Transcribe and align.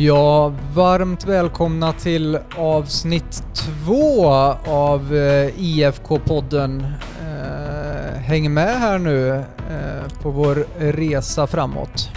Ja, 0.00 0.52
varmt 0.74 1.24
välkomna 1.24 1.92
till 1.92 2.38
avsnitt 2.56 3.42
två 3.54 4.28
av 4.66 5.14
eh, 5.14 5.50
IFK-podden. 5.58 6.84
Eh, 7.22 8.20
häng 8.20 8.54
med 8.54 8.80
här 8.80 8.98
nu 8.98 9.28
eh, 9.30 10.22
på 10.22 10.30
vår 10.30 10.66
resa 10.78 11.46
framåt. 11.46 12.10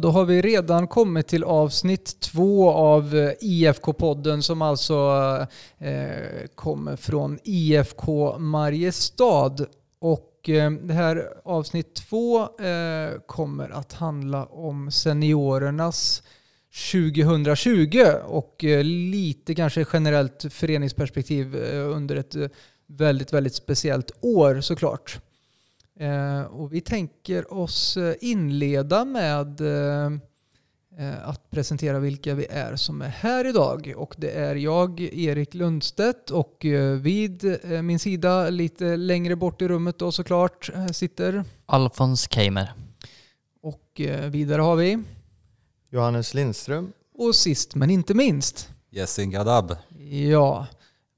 Då 0.00 0.10
har 0.10 0.24
vi 0.24 0.42
redan 0.42 0.88
kommit 0.88 1.28
till 1.28 1.44
avsnitt 1.44 2.20
två 2.20 2.70
av 2.70 3.16
eh, 3.16 3.32
IFK-podden 3.40 4.40
som 4.40 4.62
alltså 4.62 4.96
eh, 5.78 6.46
kommer 6.54 6.96
från 6.96 7.38
IFK 7.44 8.38
Mariestad. 8.38 9.56
Och 10.00 10.48
eh, 10.48 10.70
det 10.70 10.94
här 10.94 11.24
avsnitt 11.44 11.94
två 11.94 12.40
eh, 12.40 13.20
kommer 13.26 13.70
att 13.70 13.92
handla 13.92 14.44
om 14.44 14.90
seniorernas 14.90 16.22
2020 16.92 18.04
och 18.26 18.64
eh, 18.64 18.84
lite 18.84 19.54
kanske 19.54 19.84
generellt 19.92 20.46
föreningsperspektiv 20.50 21.56
eh, 21.56 21.96
under 21.96 22.16
ett 22.16 22.34
eh, 22.34 22.48
väldigt, 22.86 23.32
väldigt 23.32 23.54
speciellt 23.54 24.10
år 24.20 24.60
såklart. 24.60 25.18
Eh, 26.00 26.42
och 26.42 26.72
vi 26.72 26.80
tänker 26.80 27.54
oss 27.54 27.96
eh, 27.96 28.14
inleda 28.20 29.04
med 29.04 29.60
eh, 29.60 30.18
att 31.28 31.50
presentera 31.50 31.98
vilka 31.98 32.34
vi 32.34 32.46
är 32.46 32.76
som 32.76 33.02
är 33.02 33.08
här 33.08 33.46
idag. 33.46 33.94
Och 33.96 34.14
det 34.18 34.30
är 34.30 34.54
jag, 34.54 35.00
Erik 35.00 35.54
Lundstedt, 35.54 36.30
och 36.30 36.66
vid 37.00 37.58
min 37.82 37.98
sida, 37.98 38.50
lite 38.50 38.96
längre 38.96 39.36
bort 39.36 39.62
i 39.62 39.68
rummet 39.68 39.98
då 39.98 40.12
såklart, 40.12 40.70
sitter 40.92 41.44
Alfons 41.66 42.30
Keimer. 42.30 42.72
Och 43.62 44.00
vidare 44.30 44.62
har 44.62 44.76
vi 44.76 45.02
Johannes 45.90 46.34
Lindström. 46.34 46.92
Och 47.14 47.34
sist 47.34 47.74
men 47.74 47.90
inte 47.90 48.14
minst 48.14 48.68
Yasin 48.90 49.30
Gadab. 49.30 49.76
Ja, 50.30 50.66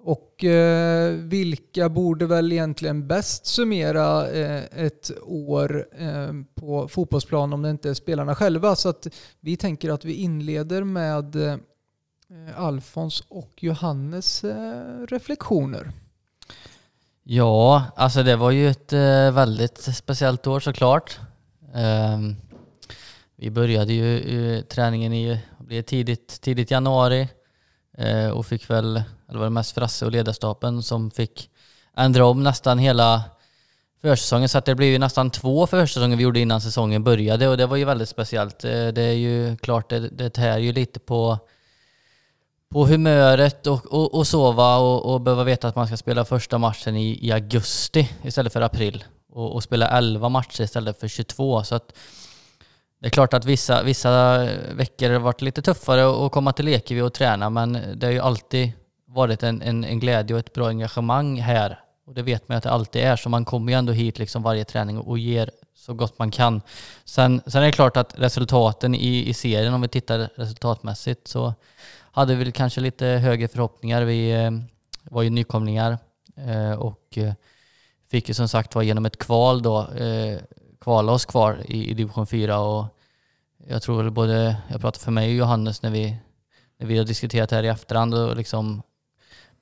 och 0.04 0.44
eh, 0.44 1.12
vilka 1.12 1.88
borde 1.88 2.26
väl 2.26 2.52
egentligen 2.52 3.06
bäst 3.06 3.46
summera 3.46 4.30
eh, 4.30 4.84
ett 4.84 5.10
år 5.22 5.86
eh, 5.98 6.32
på 6.54 6.88
fotbollsplan 6.88 7.52
om 7.52 7.62
det 7.62 7.70
inte 7.70 7.90
är 7.90 7.94
spelarna 7.94 8.34
själva? 8.34 8.76
Så 8.76 8.88
att 8.88 9.06
vi 9.40 9.56
tänker 9.56 9.90
att 9.90 10.04
vi 10.04 10.14
inleder 10.14 10.84
med 10.84 11.36
eh, 11.36 11.56
Alfons 12.56 13.24
och 13.28 13.52
Johannes 13.56 14.44
eh, 14.44 15.06
reflektioner. 15.08 15.92
Ja, 17.22 17.84
alltså 17.96 18.22
det 18.22 18.36
var 18.36 18.50
ju 18.50 18.68
ett 18.68 18.92
eh, 18.92 19.32
väldigt 19.32 19.78
speciellt 19.78 20.46
år 20.46 20.60
såklart. 20.60 21.20
Ehm, 21.74 22.36
vi 23.36 23.50
började 23.50 23.92
ju 23.92 24.18
eh, 24.18 24.62
träningen 24.62 25.12
i 25.12 25.40
tidigt, 25.86 26.40
tidigt 26.40 26.70
januari 26.70 27.28
eh, 27.98 28.30
och 28.30 28.46
fick 28.46 28.70
väl 28.70 29.02
det 29.32 29.38
var 29.38 29.46
det 29.46 29.50
mest 29.50 29.72
Frasse 29.72 30.04
och 30.06 30.12
ledarstaben 30.12 30.82
som 30.82 31.10
fick 31.10 31.50
ändra 31.96 32.26
om 32.26 32.42
nästan 32.42 32.78
hela 32.78 33.22
försäsongen. 34.02 34.48
Så 34.48 34.58
att 34.58 34.64
det 34.64 34.74
blev 34.74 34.88
ju 34.88 34.98
nästan 34.98 35.30
två 35.30 35.66
försäsonger 35.66 36.16
vi 36.16 36.22
gjorde 36.22 36.40
innan 36.40 36.60
säsongen 36.60 37.04
började 37.04 37.48
och 37.48 37.56
det 37.56 37.66
var 37.66 37.76
ju 37.76 37.84
väldigt 37.84 38.08
speciellt. 38.08 38.64
Eh, 38.64 38.86
det 38.86 39.02
är 39.02 39.12
ju 39.12 39.56
klart, 39.56 39.88
det, 39.88 39.98
det 39.98 40.30
tär 40.30 40.58
ju 40.58 40.72
lite 40.72 41.00
på, 41.00 41.38
på 42.68 42.86
humöret 42.86 43.66
och, 43.66 43.86
och, 43.86 44.14
och 44.14 44.26
sova 44.26 44.76
och, 44.76 45.12
och 45.12 45.20
behöva 45.20 45.44
veta 45.44 45.68
att 45.68 45.76
man 45.76 45.86
ska 45.86 45.96
spela 45.96 46.24
första 46.24 46.58
matchen 46.58 46.96
i, 46.96 47.26
i 47.26 47.32
augusti 47.32 48.10
istället 48.22 48.52
för 48.52 48.60
april 48.60 49.04
och, 49.32 49.54
och 49.54 49.62
spela 49.62 49.88
11 49.88 50.28
matcher 50.28 50.62
istället 50.62 51.00
för 51.00 51.08
22. 51.08 51.64
Så 51.64 51.74
att 51.74 51.92
det 53.00 53.08
är 53.08 53.10
klart 53.10 53.34
att 53.34 53.44
vissa, 53.44 53.82
vissa 53.82 54.44
veckor 54.74 55.10
har 55.10 55.20
varit 55.20 55.42
lite 55.42 55.62
tuffare 55.62 56.26
att 56.26 56.32
komma 56.32 56.52
till 56.52 56.68
Ekeby 56.68 57.00
och 57.00 57.12
träna 57.12 57.50
men 57.50 57.72
det 57.94 58.06
är 58.06 58.10
ju 58.10 58.20
alltid 58.20 58.72
varit 59.14 59.42
en, 59.42 59.62
en, 59.62 59.84
en 59.84 60.00
glädje 60.00 60.34
och 60.34 60.40
ett 60.40 60.52
bra 60.52 60.68
engagemang 60.68 61.40
här. 61.40 61.80
Och 62.06 62.14
det 62.14 62.22
vet 62.22 62.48
man 62.48 62.58
att 62.58 62.64
det 62.64 62.70
alltid 62.70 63.02
är, 63.02 63.16
så 63.16 63.28
man 63.28 63.44
kommer 63.44 63.72
ju 63.72 63.78
ändå 63.78 63.92
hit 63.92 64.18
liksom 64.18 64.42
varje 64.42 64.64
träning 64.64 64.98
och 64.98 65.18
ger 65.18 65.50
så 65.74 65.94
gott 65.94 66.18
man 66.18 66.30
kan. 66.30 66.60
Sen, 67.04 67.40
sen 67.46 67.62
är 67.62 67.66
det 67.66 67.72
klart 67.72 67.96
att 67.96 68.14
resultaten 68.18 68.94
i, 68.94 69.28
i 69.28 69.34
serien, 69.34 69.74
om 69.74 69.80
vi 69.82 69.88
tittar 69.88 70.30
resultatmässigt, 70.34 71.28
så 71.28 71.54
hade 72.12 72.34
vi 72.34 72.52
kanske 72.52 72.80
lite 72.80 73.06
högre 73.06 73.48
förhoppningar. 73.48 74.02
Vi 74.02 74.30
eh, 74.30 74.50
var 75.02 75.22
ju 75.22 75.30
nykomlingar 75.30 75.98
eh, 76.36 76.72
och 76.72 77.18
eh, 77.18 77.32
fick 78.10 78.28
ju 78.28 78.34
som 78.34 78.48
sagt 78.48 78.74
var 78.74 78.82
genom 78.82 79.06
ett 79.06 79.18
kval 79.18 79.62
då 79.62 79.88
eh, 79.88 80.38
kvala 80.80 81.12
oss 81.12 81.24
kvar 81.24 81.58
i, 81.68 81.90
i 81.90 81.94
division 81.94 82.26
4 82.26 82.60
och 82.60 82.86
jag 83.66 83.82
tror 83.82 84.02
väl 84.02 84.10
både, 84.10 84.56
jag 84.68 84.80
pratar 84.80 85.00
för 85.00 85.10
mig 85.10 85.28
och 85.28 85.34
Johannes 85.34 85.82
när 85.82 85.90
vi, 85.90 86.16
när 86.78 86.86
vi 86.86 86.98
har 86.98 87.04
diskuterat 87.04 87.50
här 87.50 87.62
i 87.62 87.68
efterhand 87.68 88.14
och 88.14 88.36
liksom 88.36 88.82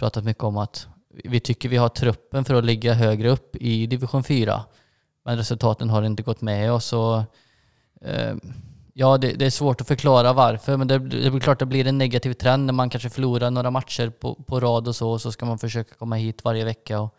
pratat 0.00 0.25
mycket 0.25 0.44
om 0.44 0.56
att 0.56 0.88
vi 1.25 1.41
tycker 1.41 1.69
vi 1.69 1.77
har 1.77 1.88
truppen 1.88 2.44
för 2.44 2.55
att 2.55 2.65
ligga 2.65 2.94
högre 2.94 3.31
upp 3.31 3.56
i 3.56 3.87
division 3.87 4.25
4. 4.25 4.65
Men 5.25 5.37
resultaten 5.37 5.91
har 5.91 6.03
inte 6.03 6.22
gått 6.22 6.41
med 6.41 6.72
oss. 6.72 6.93
Och, 6.93 7.19
eh, 8.00 8.34
ja, 8.94 9.19
det, 9.19 9.33
det, 9.33 9.47
är 9.47 9.50
svårt 9.50 9.81
att 9.81 9.88
förklara 9.88 10.33
varför, 10.33 10.77
men 10.77 10.88
det, 10.88 10.99
det 10.99 11.27
är 11.27 11.41
klart 11.41 11.59
det 11.59 11.66
blir 11.66 11.87
en 11.87 11.99
negativ 11.99 12.33
trend 12.33 12.66
när 12.66 12.72
man 12.72 12.91
kanske 12.91 13.11
förlorar 13.11 13.50
några 13.50 13.71
matcher 13.71 14.11
på, 14.11 14.34
på 14.34 14.61
rad 14.61 14.88
och 14.88 14.97
så, 14.97 15.11
och 15.11 15.21
så 15.21 15.33
ska 15.33 15.47
man 15.47 15.59
försöka 15.59 15.94
komma 15.94 16.17
hit 16.17 16.44
varje 16.44 16.65
vecka 16.65 17.00
och, 17.00 17.15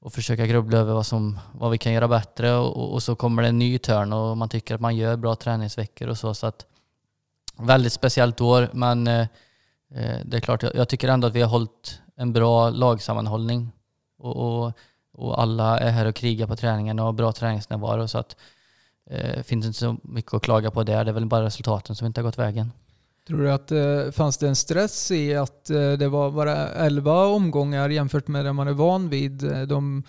och 0.00 0.12
försöka 0.12 0.46
grubbla 0.46 0.78
över 0.78 0.94
vad, 0.94 1.06
som, 1.06 1.38
vad 1.52 1.70
vi 1.70 1.78
kan 1.78 1.92
göra 1.92 2.08
bättre 2.08 2.54
och, 2.54 2.92
och 2.92 3.02
så 3.02 3.16
kommer 3.16 3.42
det 3.42 3.48
en 3.48 3.58
ny 3.58 3.78
törn 3.78 4.12
och 4.12 4.36
man 4.36 4.48
tycker 4.48 4.74
att 4.74 4.80
man 4.80 4.96
gör 4.96 5.16
bra 5.16 5.34
träningsveckor 5.34 6.08
och 6.08 6.18
så. 6.18 6.34
så 6.34 6.46
att, 6.46 6.66
väldigt 7.58 7.92
speciellt 7.92 8.40
år, 8.40 8.70
men 8.72 9.06
eh, 9.06 9.26
Eh, 9.26 9.26
det 10.24 10.36
är 10.36 10.40
klart, 10.40 10.62
jag, 10.74 10.88
tycker 10.88 11.08
ändå 11.08 11.26
att 11.26 11.34
vi 11.34 11.40
har 11.40 11.48
hållit 11.48 12.00
en 12.16 12.32
bra 12.32 12.70
lagsammanhållning 12.70 13.72
och, 14.18 14.36
och, 14.36 14.72
och 15.12 15.42
alla 15.42 15.78
är 15.78 15.90
här 15.90 16.06
och 16.06 16.14
krigar 16.14 16.46
på 16.46 16.56
träningen 16.56 16.98
och 16.98 17.04
har 17.04 17.12
bra 17.12 17.32
träningsnärvaro 17.32 18.08
så 18.08 18.18
att 18.18 18.36
eh, 19.10 19.42
finns 19.42 19.66
inte 19.66 19.78
så 19.78 19.96
mycket 20.02 20.34
att 20.34 20.42
klaga 20.42 20.70
på 20.70 20.82
där. 20.82 21.04
Det 21.04 21.10
är 21.10 21.14
väl 21.14 21.26
bara 21.26 21.44
resultaten 21.44 21.96
som 21.96 22.06
inte 22.06 22.20
har 22.20 22.24
gått 22.24 22.38
vägen. 22.38 22.72
Tror 23.26 23.42
du 23.42 23.52
att 23.52 23.72
eh, 23.72 24.10
fanns 24.12 24.38
det 24.38 24.48
en 24.48 24.56
stress 24.56 25.10
i 25.10 25.34
att 25.34 25.70
eh, 25.70 25.92
det 25.92 26.08
var 26.08 26.30
bara 26.30 26.68
11 26.68 27.26
omgångar 27.26 27.88
jämfört 27.88 28.28
med 28.28 28.44
det 28.44 28.52
man 28.52 28.68
är 28.68 28.72
van 28.72 29.08
vid? 29.08 29.52
Eh, 29.52 29.62
de, 29.62 30.02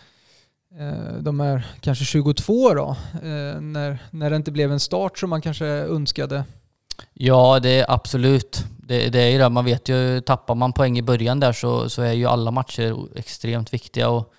eh, 0.80 1.14
de 1.22 1.40
är 1.40 1.68
kanske 1.82 2.06
22 2.06 2.74
då, 2.74 2.96
eh, 3.14 3.62
när, 3.62 4.04
när 4.12 4.30
det 4.30 4.36
inte 4.36 4.52
blev 4.52 4.72
en 4.72 4.80
start 4.80 5.18
som 5.18 5.30
man 5.30 5.42
kanske 5.42 5.66
önskade? 5.66 6.44
Ja, 7.14 7.60
det 7.60 7.80
är 7.80 7.92
absolut. 7.92 8.66
Det, 8.90 9.10
det 9.10 9.20
är 9.20 9.30
ju 9.30 9.38
det, 9.38 9.50
man 9.50 9.66
vet 9.66 9.90
ju, 9.90 10.22
tappar 10.22 10.56
man 10.56 10.74
poäng 10.74 10.98
i 10.98 11.02
början 11.02 11.40
där 11.40 11.54
så, 11.54 11.90
så 11.90 12.02
är 12.02 12.14
ju 12.14 12.26
alla 12.26 12.52
matcher 12.52 13.18
extremt 13.18 13.74
viktiga. 13.74 14.10
Och, 14.10 14.34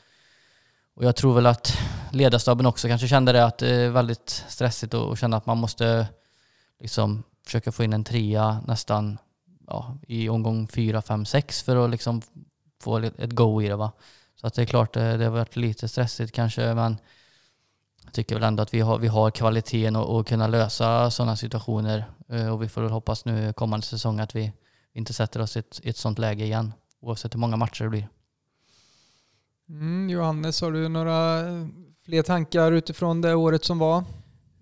och 0.94 1.04
jag 1.04 1.16
tror 1.16 1.34
väl 1.34 1.46
att 1.46 1.78
ledarstaben 2.12 2.66
också 2.66 2.88
kanske 2.88 3.08
kände 3.08 3.32
det, 3.32 3.44
att 3.44 3.58
det 3.58 3.74
är 3.74 3.90
väldigt 3.90 4.44
stressigt 4.48 4.94
och, 4.94 5.08
och 5.08 5.18
känna 5.18 5.36
att 5.36 5.46
man 5.46 5.58
måste 5.58 6.06
liksom 6.80 7.22
försöka 7.44 7.72
få 7.72 7.84
in 7.84 7.92
en 7.92 8.04
trea 8.04 8.60
nästan 8.66 9.18
ja, 9.66 9.98
i 10.08 10.28
omgång 10.28 10.68
fyra, 10.68 11.02
fem, 11.02 11.24
sex 11.24 11.62
för 11.62 11.84
att 11.84 11.90
liksom 11.90 12.22
få 12.82 12.98
ett 12.98 13.32
go 13.32 13.62
i 13.62 13.68
det. 13.68 13.76
Va? 13.76 13.92
Så 14.40 14.46
att 14.46 14.54
det 14.54 14.62
är 14.62 14.66
klart, 14.66 14.94
det, 14.94 15.16
det 15.16 15.24
har 15.24 15.32
varit 15.32 15.56
lite 15.56 15.88
stressigt 15.88 16.32
kanske, 16.32 16.74
men 16.74 16.98
jag 18.10 18.14
tycker 18.14 18.34
väl 18.34 18.44
ändå 18.44 18.62
att 18.62 18.74
vi 18.74 18.80
har, 18.80 18.98
vi 18.98 19.08
har 19.08 19.30
kvaliteten 19.30 19.96
att 19.96 20.26
kunna 20.26 20.46
lösa 20.46 21.10
sådana 21.10 21.36
situationer 21.36 22.04
Eh, 22.32 22.52
och 22.52 22.62
vi 22.62 22.68
får 22.68 22.82
väl 22.82 22.90
hoppas 22.90 23.24
nu 23.24 23.52
kommande 23.52 23.86
säsong 23.86 24.20
att 24.20 24.36
vi 24.36 24.52
inte 24.92 25.12
sätter 25.12 25.40
oss 25.40 25.56
i 25.56 25.58
ett, 25.58 25.80
ett 25.84 25.96
sådant 25.96 26.18
läge 26.18 26.44
igen, 26.44 26.72
oavsett 27.00 27.34
hur 27.34 27.38
många 27.38 27.56
matcher 27.56 27.84
det 27.84 27.90
blir. 27.90 28.08
Mm, 29.68 30.10
Johannes, 30.10 30.60
har 30.60 30.72
du 30.72 30.88
några 30.88 31.42
fler 32.04 32.22
tankar 32.22 32.72
utifrån 32.72 33.20
det 33.20 33.34
året 33.34 33.64
som 33.64 33.78
var? 33.78 34.04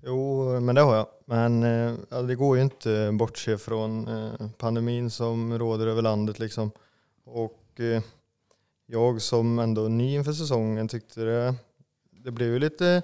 Jo, 0.02 0.60
men 0.60 0.74
det 0.74 0.80
har 0.80 0.96
jag. 0.96 1.06
Men 1.24 1.62
eh, 1.62 2.22
det 2.22 2.34
går 2.34 2.56
ju 2.56 2.62
inte 2.62 3.10
bortse 3.12 3.58
från 3.58 4.08
eh, 4.08 4.48
pandemin 4.58 5.10
som 5.10 5.58
råder 5.58 5.86
över 5.86 6.02
landet 6.02 6.38
liksom. 6.38 6.70
Och 7.24 7.80
eh, 7.80 8.02
jag 8.86 9.22
som 9.22 9.58
ändå 9.58 9.88
ny 9.88 10.14
inför 10.14 10.32
säsongen 10.32 10.88
tyckte 10.88 11.20
det, 11.20 11.54
det 12.24 12.30
blev 12.30 12.48
ju 12.48 12.58
lite 12.58 13.02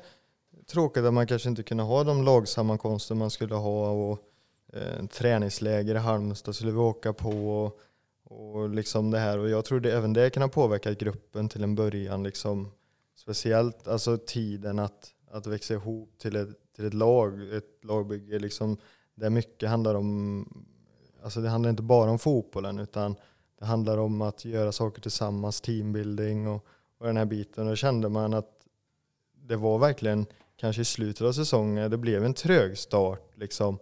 tråkigt 0.66 1.04
att 1.04 1.14
man 1.14 1.26
kanske 1.26 1.48
inte 1.48 1.62
kunde 1.62 1.82
ha 1.82 2.04
de 2.04 2.24
lagsammankomster 2.24 3.14
man 3.14 3.30
skulle 3.30 3.54
ha 3.54 3.90
och 3.90 4.18
eh, 4.72 5.06
träningsläger 5.06 5.94
i 5.94 5.98
Halmstad 5.98 6.54
skulle 6.54 6.72
vi 6.72 6.78
åka 6.78 7.12
på 7.12 7.62
och, 7.64 7.80
och 8.24 8.70
liksom 8.70 9.10
det 9.10 9.18
här. 9.18 9.38
Och 9.38 9.48
jag 9.50 9.64
tror 9.64 9.80
det, 9.80 9.92
även 9.92 10.12
det 10.12 10.30
kan 10.30 10.42
ha 10.42 10.48
påverkat 10.48 10.98
gruppen 10.98 11.48
till 11.48 11.62
en 11.62 11.74
början 11.74 12.22
liksom. 12.22 12.72
Speciellt 13.16 13.88
alltså 13.88 14.18
tiden 14.18 14.78
att, 14.78 15.10
att 15.30 15.46
växa 15.46 15.74
ihop 15.74 16.18
till 16.18 16.36
ett, 16.36 16.48
till 16.76 16.84
ett 16.86 16.94
lag, 16.94 17.54
ett 17.56 17.84
lagbygge 17.84 18.38
liksom. 18.38 18.76
Där 19.14 19.30
mycket 19.30 19.68
handlar 19.68 19.94
om 19.94 20.46
alltså 21.24 21.40
det 21.40 21.48
handlar 21.48 21.70
inte 21.70 21.82
bara 21.82 22.10
om 22.10 22.18
fotbollen 22.18 22.78
utan 22.78 23.16
det 23.58 23.64
handlar 23.64 23.98
om 23.98 24.22
att 24.22 24.44
göra 24.44 24.72
saker 24.72 25.02
tillsammans, 25.02 25.60
teambuilding 25.60 26.48
och, 26.48 26.66
och 26.98 27.06
den 27.06 27.16
här 27.16 27.24
biten. 27.24 27.64
Och 27.64 27.70
då 27.70 27.76
kände 27.76 28.08
man 28.08 28.34
att 28.34 28.50
det 29.34 29.56
var 29.56 29.78
verkligen 29.78 30.26
kanske 30.56 30.82
i 30.82 30.84
slutet 30.84 31.22
av 31.22 31.32
säsongen, 31.32 31.90
det 31.90 31.96
blev 31.96 32.24
en 32.24 32.34
trög 32.34 32.78
start 32.78 33.32
liksom. 33.34 33.78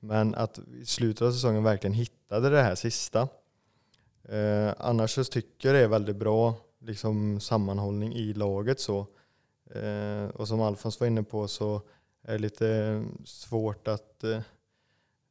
Men 0.00 0.34
att 0.34 0.58
i 0.80 0.86
slutet 0.86 1.22
av 1.22 1.32
säsongen 1.32 1.62
verkligen 1.62 1.94
hittade 1.94 2.50
det 2.50 2.62
här 2.62 2.74
sista. 2.74 3.28
Eh, 4.28 4.74
annars 4.78 5.10
så 5.10 5.24
tycker 5.24 5.68
jag 5.68 5.74
det 5.76 5.84
är 5.84 5.88
väldigt 5.88 6.16
bra 6.16 6.54
liksom, 6.80 7.40
sammanhållning 7.40 8.14
i 8.14 8.32
laget 8.34 8.80
så. 8.80 9.06
Eh, 9.74 10.28
och 10.34 10.48
som 10.48 10.60
Alfons 10.60 11.00
var 11.00 11.06
inne 11.06 11.22
på 11.22 11.48
så 11.48 11.82
är 12.22 12.32
det 12.32 12.38
lite 12.38 13.02
svårt 13.24 13.88
att 13.88 14.24
eh, 14.24 14.40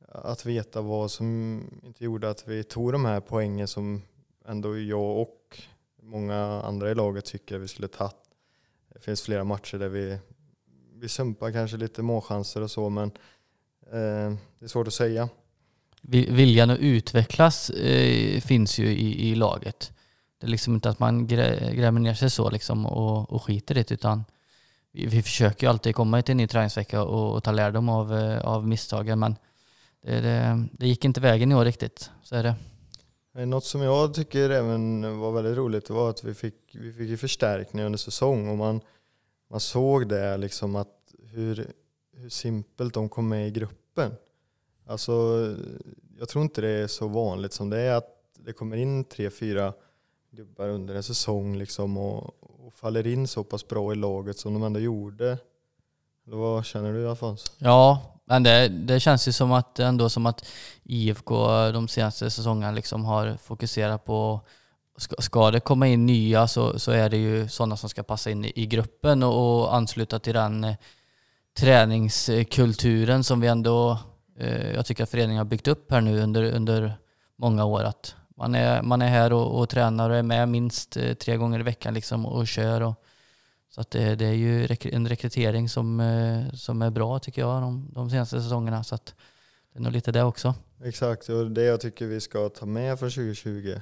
att 0.07 0.45
veta 0.45 0.81
vad 0.81 1.11
som 1.11 1.61
inte 1.83 2.03
gjorde 2.03 2.29
att 2.29 2.47
vi 2.47 2.63
tog 2.63 2.91
de 2.91 3.05
här 3.05 3.19
poängen 3.19 3.67
som 3.67 4.01
ändå 4.45 4.79
jag 4.79 5.17
och 5.17 5.61
många 6.01 6.61
andra 6.61 6.91
i 6.91 6.95
laget 6.95 7.25
tycker 7.25 7.57
vi 7.57 7.67
skulle 7.67 7.87
tagit. 7.87 8.15
Det 8.93 8.99
finns 8.99 9.21
flera 9.21 9.43
matcher 9.43 9.77
där 9.77 9.89
vi, 9.89 10.19
vi 11.05 11.09
sumpar 11.09 11.51
kanske 11.51 11.77
lite 11.77 12.01
målchanser 12.01 12.61
och 12.61 12.71
så 12.71 12.89
men 12.89 13.11
eh, 13.91 14.37
det 14.59 14.65
är 14.65 14.67
svårt 14.67 14.87
att 14.87 14.93
säga. 14.93 15.29
Viljan 16.01 16.69
att 16.69 16.79
utvecklas 16.79 17.69
eh, 17.69 18.41
finns 18.41 18.79
ju 18.79 18.87
i, 18.87 19.29
i 19.29 19.35
laget. 19.35 19.91
Det 20.39 20.47
är 20.47 20.51
liksom 20.51 20.73
inte 20.73 20.89
att 20.89 20.99
man 20.99 21.27
grä, 21.27 21.73
grämer 21.73 21.99
ner 21.99 22.13
sig 22.13 22.29
så 22.29 22.49
liksom 22.49 22.85
och, 22.85 23.33
och 23.33 23.43
skiter 23.43 23.77
i 23.77 23.83
det 23.83 23.91
utan 23.91 24.25
vi, 24.91 25.05
vi 25.05 25.23
försöker 25.23 25.67
ju 25.67 25.69
alltid 25.69 25.95
komma 25.95 26.21
till 26.21 26.31
en 26.31 26.37
ny 26.37 26.47
träningsvecka 26.47 27.03
och, 27.03 27.35
och 27.35 27.43
ta 27.43 27.51
lärdom 27.51 27.89
av, 27.89 28.17
eh, 28.17 28.45
av 28.45 28.67
misstagen 28.67 29.19
men 29.19 29.35
det, 30.01 30.21
det, 30.21 30.67
det, 30.71 30.87
gick 30.87 31.05
inte 31.05 31.21
vägen 31.21 31.51
i 31.51 31.55
år 31.55 31.65
riktigt, 31.65 32.09
så 32.23 32.35
är 32.35 32.43
det. 32.43 33.45
Något 33.45 33.65
som 33.65 33.81
jag 33.81 34.13
tycker 34.13 34.49
även 34.49 35.19
var 35.19 35.31
väldigt 35.31 35.57
roligt 35.57 35.89
var 35.89 36.09
att 36.09 36.23
vi 36.23 36.33
fick, 36.33 36.55
vi 36.73 36.93
fick 36.93 37.19
förstärkning 37.19 37.85
under 37.85 37.97
säsong 37.97 38.49
och 38.49 38.57
man, 38.57 38.81
man 39.49 39.59
såg 39.59 40.09
det 40.09 40.37
liksom 40.37 40.75
att 40.75 40.94
hur, 41.35 41.71
hur 42.13 42.29
simpelt 42.29 42.93
de 42.93 43.09
kom 43.09 43.29
med 43.29 43.47
i 43.47 43.51
gruppen. 43.51 44.11
Alltså, 44.87 45.11
jag 46.19 46.29
tror 46.29 46.43
inte 46.43 46.61
det 46.61 46.69
är 46.69 46.87
så 46.87 47.07
vanligt 47.07 47.53
som 47.53 47.69
det 47.69 47.79
är 47.79 47.95
att 47.95 48.09
det 48.39 48.53
kommer 48.53 48.77
in 48.77 49.03
tre, 49.03 49.29
fyra 49.29 49.73
gubbar 50.31 50.69
under 50.69 50.95
en 50.95 51.03
säsong 51.03 51.57
liksom 51.57 51.97
och, 51.97 52.43
och 52.65 52.73
faller 52.73 53.07
in 53.07 53.27
så 53.27 53.43
pass 53.43 53.67
bra 53.67 53.91
i 53.91 53.95
laget 53.95 54.37
som 54.37 54.53
de 54.53 54.63
ändå 54.63 54.79
gjorde. 54.79 55.37
Eller 56.27 56.37
vad 56.37 56.65
känner 56.65 56.93
du 56.93 57.09
Alfons? 57.09 57.51
Ja, 57.57 58.01
men 58.25 58.43
det, 58.43 58.67
det 58.67 58.99
känns 58.99 59.27
ju 59.27 59.31
som 59.31 59.51
att, 59.51 59.79
ändå 59.79 60.09
som 60.09 60.25
att 60.25 60.45
IFK 60.83 61.47
de 61.71 61.87
senaste 61.87 62.31
säsongerna 62.31 62.71
liksom 62.71 63.05
har 63.05 63.37
fokuserat 63.37 64.05
på 64.05 64.41
Ska, 64.97 65.15
ska 65.19 65.51
det 65.51 65.59
komma 65.59 65.87
in 65.87 66.05
nya 66.05 66.47
så, 66.47 66.79
så 66.79 66.91
är 66.91 67.09
det 67.09 67.17
ju 67.17 67.47
sådana 67.47 67.77
som 67.77 67.89
ska 67.89 68.03
passa 68.03 68.31
in 68.31 68.45
i, 68.45 68.51
i 68.55 68.65
gruppen 68.65 69.23
och, 69.23 69.61
och, 69.61 69.75
ansluta 69.75 70.19
till 70.19 70.33
den 70.33 70.63
eh, 70.63 70.75
träningskulturen 71.59 73.23
som 73.23 73.39
vi 73.39 73.47
ändå, 73.47 73.99
eh, 74.39 74.71
jag 74.71 74.85
tycker 74.85 75.03
att 75.03 75.09
föreningen 75.09 75.37
har 75.37 75.45
byggt 75.45 75.67
upp 75.67 75.91
här 75.91 76.01
nu 76.01 76.19
under, 76.19 76.43
under 76.43 76.97
många 77.35 77.65
år. 77.65 77.83
Att 77.83 78.15
man 78.37 78.55
är, 78.55 78.81
man 78.81 79.01
är 79.01 79.07
här 79.07 79.33
och, 79.33 79.59
och 79.59 79.69
tränar 79.69 80.09
och 80.09 80.15
är 80.15 80.23
med 80.23 80.49
minst 80.49 80.97
eh, 80.97 81.13
tre 81.13 81.37
gånger 81.37 81.59
i 81.59 81.63
veckan 81.63 81.93
liksom 81.93 82.25
och 82.25 82.47
kör. 82.47 82.81
Och, 82.81 82.93
så 83.69 83.81
att 83.81 83.91
det, 83.91 84.15
det, 84.15 84.25
är 84.25 84.33
ju 84.33 84.67
en 84.81 85.07
rekrytering 85.07 85.69
som, 85.69 85.99
eh, 85.99 86.53
som 86.53 86.81
är 86.81 86.89
bra 86.89 87.19
tycker 87.19 87.41
jag 87.41 87.61
de, 87.61 87.91
de 87.93 88.09
senaste 88.09 88.41
säsongerna. 88.41 88.83
Så 88.83 88.95
att 88.95 89.15
det 89.73 89.79
är 89.79 89.83
nog 89.83 89.91
lite 89.91 90.11
det 90.11 90.23
också. 90.23 90.55
Exakt, 90.83 91.29
och 91.29 91.51
det 91.51 91.63
jag 91.63 91.81
tycker 91.81 92.05
vi 92.05 92.21
ska 92.21 92.49
ta 92.49 92.65
med 92.65 92.99
från 92.99 93.09
2020 93.09 93.79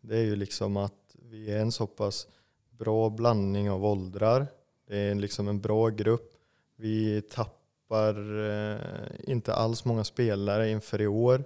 det 0.00 0.16
är 0.16 0.24
ju 0.24 0.36
liksom 0.36 0.76
att 0.76 1.16
vi 1.30 1.50
är 1.50 1.60
en 1.60 1.72
så 1.72 1.86
pass 1.86 2.26
bra 2.70 3.10
blandning 3.10 3.70
av 3.70 3.84
åldrar. 3.84 4.46
Det 4.88 4.98
är 4.98 5.14
liksom 5.14 5.48
en 5.48 5.60
bra 5.60 5.88
grupp. 5.88 6.37
Vi 6.80 7.22
tappar 7.22 8.48
eh, 8.50 9.10
inte 9.24 9.54
alls 9.54 9.84
många 9.84 10.04
spelare 10.04 10.70
inför 10.70 11.00
i 11.00 11.06
år, 11.06 11.44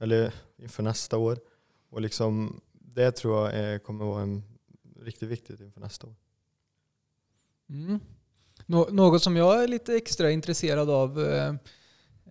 eller 0.00 0.34
inför 0.56 0.82
nästa 0.82 1.18
år. 1.18 1.38
Och 1.90 2.00
liksom, 2.00 2.60
det 2.72 3.10
tror 3.10 3.36
jag 3.36 3.54
är, 3.54 3.78
kommer 3.78 4.04
vara 4.04 4.22
en, 4.22 4.42
riktigt 5.00 5.28
viktigt 5.28 5.60
inför 5.60 5.80
nästa 5.80 6.06
år. 6.06 6.14
Mm. 7.70 8.00
Nå 8.66 8.88
något 8.90 9.22
som 9.22 9.36
jag 9.36 9.62
är 9.64 9.68
lite 9.68 9.96
extra 9.96 10.30
intresserad 10.30 10.90
av 10.90 11.24
eh, 11.24 11.54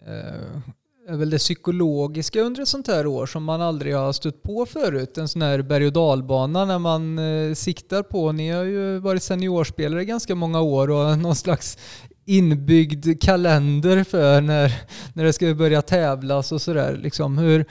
eh, 0.01 0.61
är 1.07 1.17
väl 1.17 1.29
det 1.29 1.37
psykologiska 1.37 2.41
under 2.41 2.61
ett 2.61 2.67
sånt 2.67 2.87
här 2.87 3.07
år 3.07 3.25
som 3.25 3.43
man 3.43 3.61
aldrig 3.61 3.95
har 3.95 4.13
stött 4.13 4.43
på 4.43 4.65
förut. 4.65 5.17
En 5.17 5.27
sån 5.27 5.41
här 5.41 5.61
berg 5.61 5.87
och 5.87 5.93
dalbana 5.93 6.65
när 6.65 6.79
man 6.79 7.19
eh, 7.19 7.53
siktar 7.53 8.03
på, 8.03 8.31
ni 8.31 8.49
har 8.49 8.63
ju 8.63 8.99
varit 8.99 9.23
seniorspelare 9.23 10.05
ganska 10.05 10.35
många 10.35 10.61
år 10.61 10.89
och 10.89 11.17
någon 11.17 11.35
slags 11.35 11.77
inbyggd 12.25 13.21
kalender 13.21 14.03
för 14.03 14.41
när, 14.41 14.73
när 15.13 15.23
det 15.23 15.33
ska 15.33 15.53
börja 15.53 15.81
tävlas 15.81 16.51
och 16.51 16.61
sådär. 16.61 16.97
Liksom 16.97 17.37
hur, 17.37 17.65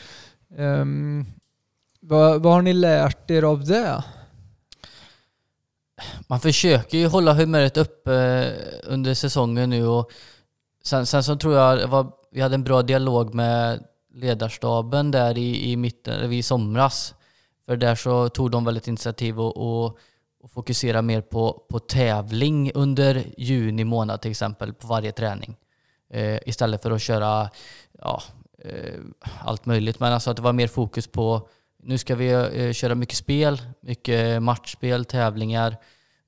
um, 0.58 1.26
vad, 2.00 2.42
vad 2.42 2.52
har 2.52 2.62
ni 2.62 2.72
lärt 2.72 3.30
er 3.30 3.42
av 3.42 3.64
det? 3.64 4.04
man 6.26 6.40
försöker 6.40 6.98
ju 6.98 7.06
hålla 7.06 7.32
humöret 7.34 7.76
uppe 7.76 8.14
eh, 8.14 8.92
under 8.92 9.14
säsongen 9.14 9.70
nu 9.70 9.86
och 9.86 10.10
sen, 10.84 11.06
sen 11.06 11.24
så 11.24 11.36
tror 11.36 11.54
jag 11.54 11.88
var, 11.88 12.12
vi 12.30 12.40
hade 12.40 12.54
en 12.54 12.64
bra 12.64 12.82
dialog 12.82 13.34
med 13.34 13.84
ledarstaben 14.14 15.10
där 15.10 15.38
i, 15.38 15.70
i 15.70 15.76
mitten, 15.76 16.32
i 16.32 16.42
somras. 16.42 17.14
För 17.66 17.76
där 17.76 17.94
så 17.94 18.28
tog 18.28 18.50
de 18.50 18.64
väldigt 18.64 18.88
initiativ 18.88 19.40
och, 19.40 19.56
och, 19.56 19.98
och 20.44 20.50
fokusera 20.50 21.02
mer 21.02 21.20
på, 21.20 21.62
på 21.68 21.78
tävling 21.78 22.72
under 22.74 23.24
juni 23.36 23.84
månad 23.84 24.20
till 24.20 24.30
exempel 24.30 24.72
på 24.72 24.86
varje 24.86 25.12
träning. 25.12 25.56
Eh, 26.10 26.38
istället 26.46 26.82
för 26.82 26.90
att 26.90 27.02
köra 27.02 27.50
ja, 27.98 28.22
eh, 28.64 29.00
allt 29.38 29.66
möjligt. 29.66 30.00
Men 30.00 30.12
alltså 30.12 30.30
att 30.30 30.36
det 30.36 30.42
var 30.42 30.52
mer 30.52 30.68
fokus 30.68 31.06
på 31.06 31.48
nu 31.82 31.98
ska 31.98 32.14
vi 32.14 32.30
eh, 32.30 32.72
köra 32.72 32.94
mycket 32.94 33.16
spel, 33.16 33.62
mycket 33.80 34.42
matchspel, 34.42 35.04
tävlingar 35.04 35.76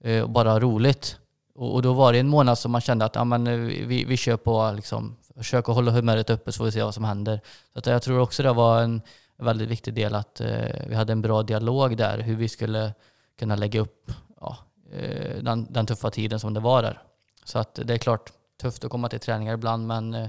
eh, 0.04 0.22
och 0.22 0.30
bara 0.30 0.50
ha 0.50 0.60
roligt. 0.60 1.18
Och, 1.54 1.74
och, 1.74 1.82
då 1.82 1.92
var 1.92 2.12
det 2.12 2.18
en 2.18 2.28
månad 2.28 2.58
som 2.58 2.72
man 2.72 2.80
kände 2.80 3.04
att 3.04 3.14
ja, 3.14 3.24
men, 3.24 3.46
eh, 3.46 3.56
vi, 3.86 4.04
vi 4.04 4.16
kör 4.16 4.36
på, 4.36 4.72
liksom, 4.76 5.16
försök 5.36 5.68
att 5.68 5.74
hålla 5.74 5.90
humöret 5.90 6.30
uppe 6.30 6.52
så 6.52 6.58
får 6.58 6.64
vi 6.64 6.72
se 6.72 6.82
vad 6.82 6.94
som 6.94 7.04
händer. 7.04 7.40
Så 7.72 7.78
att 7.78 7.86
jag 7.86 8.02
tror 8.02 8.18
också 8.18 8.42
det 8.42 8.52
var 8.52 8.82
en 8.82 9.02
väldigt 9.38 9.68
viktig 9.68 9.94
del 9.94 10.14
att 10.14 10.40
eh, 10.40 10.86
vi 10.88 10.94
hade 10.94 11.12
en 11.12 11.22
bra 11.22 11.42
dialog 11.42 11.96
där, 11.96 12.18
hur 12.18 12.36
vi 12.36 12.48
skulle 12.48 12.92
kunna 13.36 13.56
lägga 13.56 13.80
upp 13.80 14.12
ja, 14.40 14.56
eh, 14.92 15.42
den, 15.42 15.72
den, 15.72 15.86
tuffa 15.86 16.10
tiden 16.10 16.40
som 16.40 16.54
det 16.54 16.60
var 16.60 16.82
där. 16.82 17.02
Så 17.44 17.58
att 17.58 17.74
det 17.74 17.94
är 17.94 17.98
klart 17.98 18.32
tufft 18.60 18.84
att 18.84 18.90
komma 18.90 19.08
till 19.08 19.20
träningar 19.20 19.54
ibland 19.54 19.86
men 19.86 20.14
eh, 20.14 20.28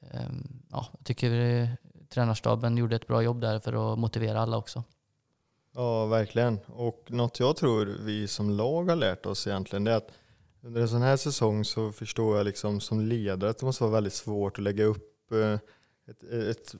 eh, 0.00 0.30
ja, 0.70 0.86
jag 0.92 1.06
tycker 1.06 1.76
tränarstaben 2.08 2.76
gjorde 2.76 2.96
ett 2.96 3.06
bra 3.06 3.22
jobb 3.22 3.40
där 3.40 3.58
för 3.58 3.92
att 3.92 3.98
motivera 3.98 4.40
alla 4.40 4.56
också. 4.56 4.84
Ja, 5.74 6.06
verkligen. 6.06 6.58
Och 6.66 7.04
något 7.08 7.40
jag 7.40 7.56
tror 7.56 7.86
vi 8.00 8.28
som 8.28 8.50
lag 8.50 8.88
har 8.88 8.96
lärt 8.96 9.26
oss 9.26 9.46
egentligen 9.46 9.84
det 9.84 9.92
är 9.92 9.96
att 9.96 10.10
under 10.62 10.80
en 10.80 10.88
sån 10.88 11.02
här 11.02 11.16
säsong 11.16 11.64
så 11.64 11.92
förstår 11.92 12.36
jag 12.36 12.44
liksom 12.44 12.80
som 12.80 13.00
ledare 13.00 13.50
att 13.50 13.58
det 13.58 13.66
måste 13.66 13.82
vara 13.82 13.92
väldigt 13.92 14.12
svårt 14.12 14.58
att 14.58 14.64
lägga 14.64 14.84
upp 14.84 15.32
ett, 16.08 16.22
ett 16.22 16.74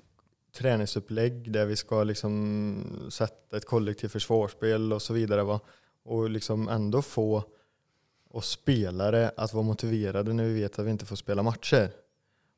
träningsupplägg 0.57 1.53
där 1.53 1.67
vi 1.67 1.77
ska 1.77 2.05
liksom 2.05 3.09
sätta 3.11 3.57
ett 3.57 3.67
kollektivt 3.67 4.13
försvarsspel 4.13 4.93
och 4.93 5.03
så 5.03 5.15
vidare. 5.15 5.43
Va? 5.43 5.61
Och 6.05 6.31
liksom 6.31 6.69
ändå 6.69 7.03
få 7.03 7.45
oss 8.31 8.51
spelare 8.51 9.31
att 9.37 9.55
vara 9.55 9.65
motiverade 9.65 10.33
när 10.33 10.45
vi 10.45 10.61
vet 10.61 10.79
att 10.79 10.87
vi 10.87 10.91
inte 10.91 11.07
får 11.07 11.17
spela 11.17 11.43
matcher. 11.43 11.91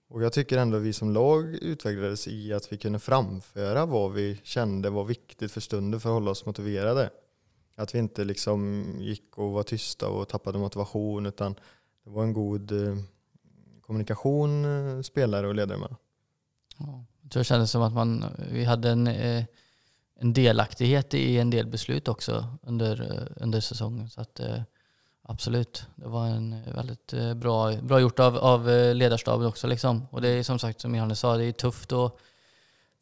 Och 0.08 0.22
jag 0.22 0.32
tycker 0.32 0.58
ändå 0.58 0.76
att 0.76 0.82
vi 0.82 0.92
som 0.92 1.12
lag 1.12 1.54
utvecklades 1.54 2.28
i 2.28 2.52
att 2.52 2.72
vi 2.72 2.78
kunde 2.78 2.98
framföra 2.98 3.86
vad 3.86 4.12
vi 4.12 4.40
kände 4.42 4.90
var 4.90 5.04
viktigt 5.04 5.52
för 5.52 5.60
stunden 5.60 6.00
för 6.00 6.08
att 6.08 6.14
hålla 6.14 6.30
oss 6.30 6.46
motiverade. 6.46 7.10
Att 7.76 7.94
vi 7.94 7.98
inte 7.98 8.24
liksom 8.24 8.84
gick 8.98 9.38
och 9.38 9.52
var 9.52 9.62
tysta 9.62 10.08
och 10.08 10.28
tappade 10.28 10.58
motivation 10.58 11.26
utan 11.26 11.54
det 12.04 12.10
var 12.10 12.22
en 12.22 12.32
god 12.32 12.72
eh, 12.72 12.96
kommunikation 13.80 14.64
eh, 14.64 15.02
spelare 15.02 15.48
och 15.48 15.54
ledare 15.54 15.78
med. 15.78 15.96
Ja, 16.78 17.04
jag 17.28 17.32
tror 17.32 17.40
det 17.40 17.44
kändes 17.44 17.70
som 17.70 17.82
att 17.82 17.92
man, 17.92 18.24
vi 18.52 18.64
hade 18.64 18.90
en, 18.90 19.06
eh, 19.06 19.44
en 20.20 20.32
delaktighet 20.32 21.14
i 21.14 21.38
en 21.38 21.50
del 21.50 21.66
beslut 21.66 22.08
också 22.08 22.44
under, 22.62 23.00
eh, 23.00 23.42
under 23.44 23.60
säsongen. 23.60 24.08
Så 24.08 24.20
att, 24.20 24.40
eh, 24.40 24.62
Absolut. 25.22 25.86
Det 25.96 26.08
var 26.08 26.26
en 26.26 26.62
väldigt 26.74 27.14
bra, 27.36 27.72
bra 27.72 28.00
gjort 28.00 28.18
av, 28.18 28.36
av 28.36 28.68
ledarstaben 28.94 29.46
också. 29.46 29.66
Liksom. 29.66 30.06
Och 30.10 30.20
det 30.20 30.28
är 30.28 30.42
som 30.42 30.58
sagt, 30.58 30.80
som 30.80 30.94
Johannes 30.94 31.20
sa, 31.20 31.36
det 31.36 31.44
är 31.44 31.52
tufft 31.52 31.92
att 31.92 32.16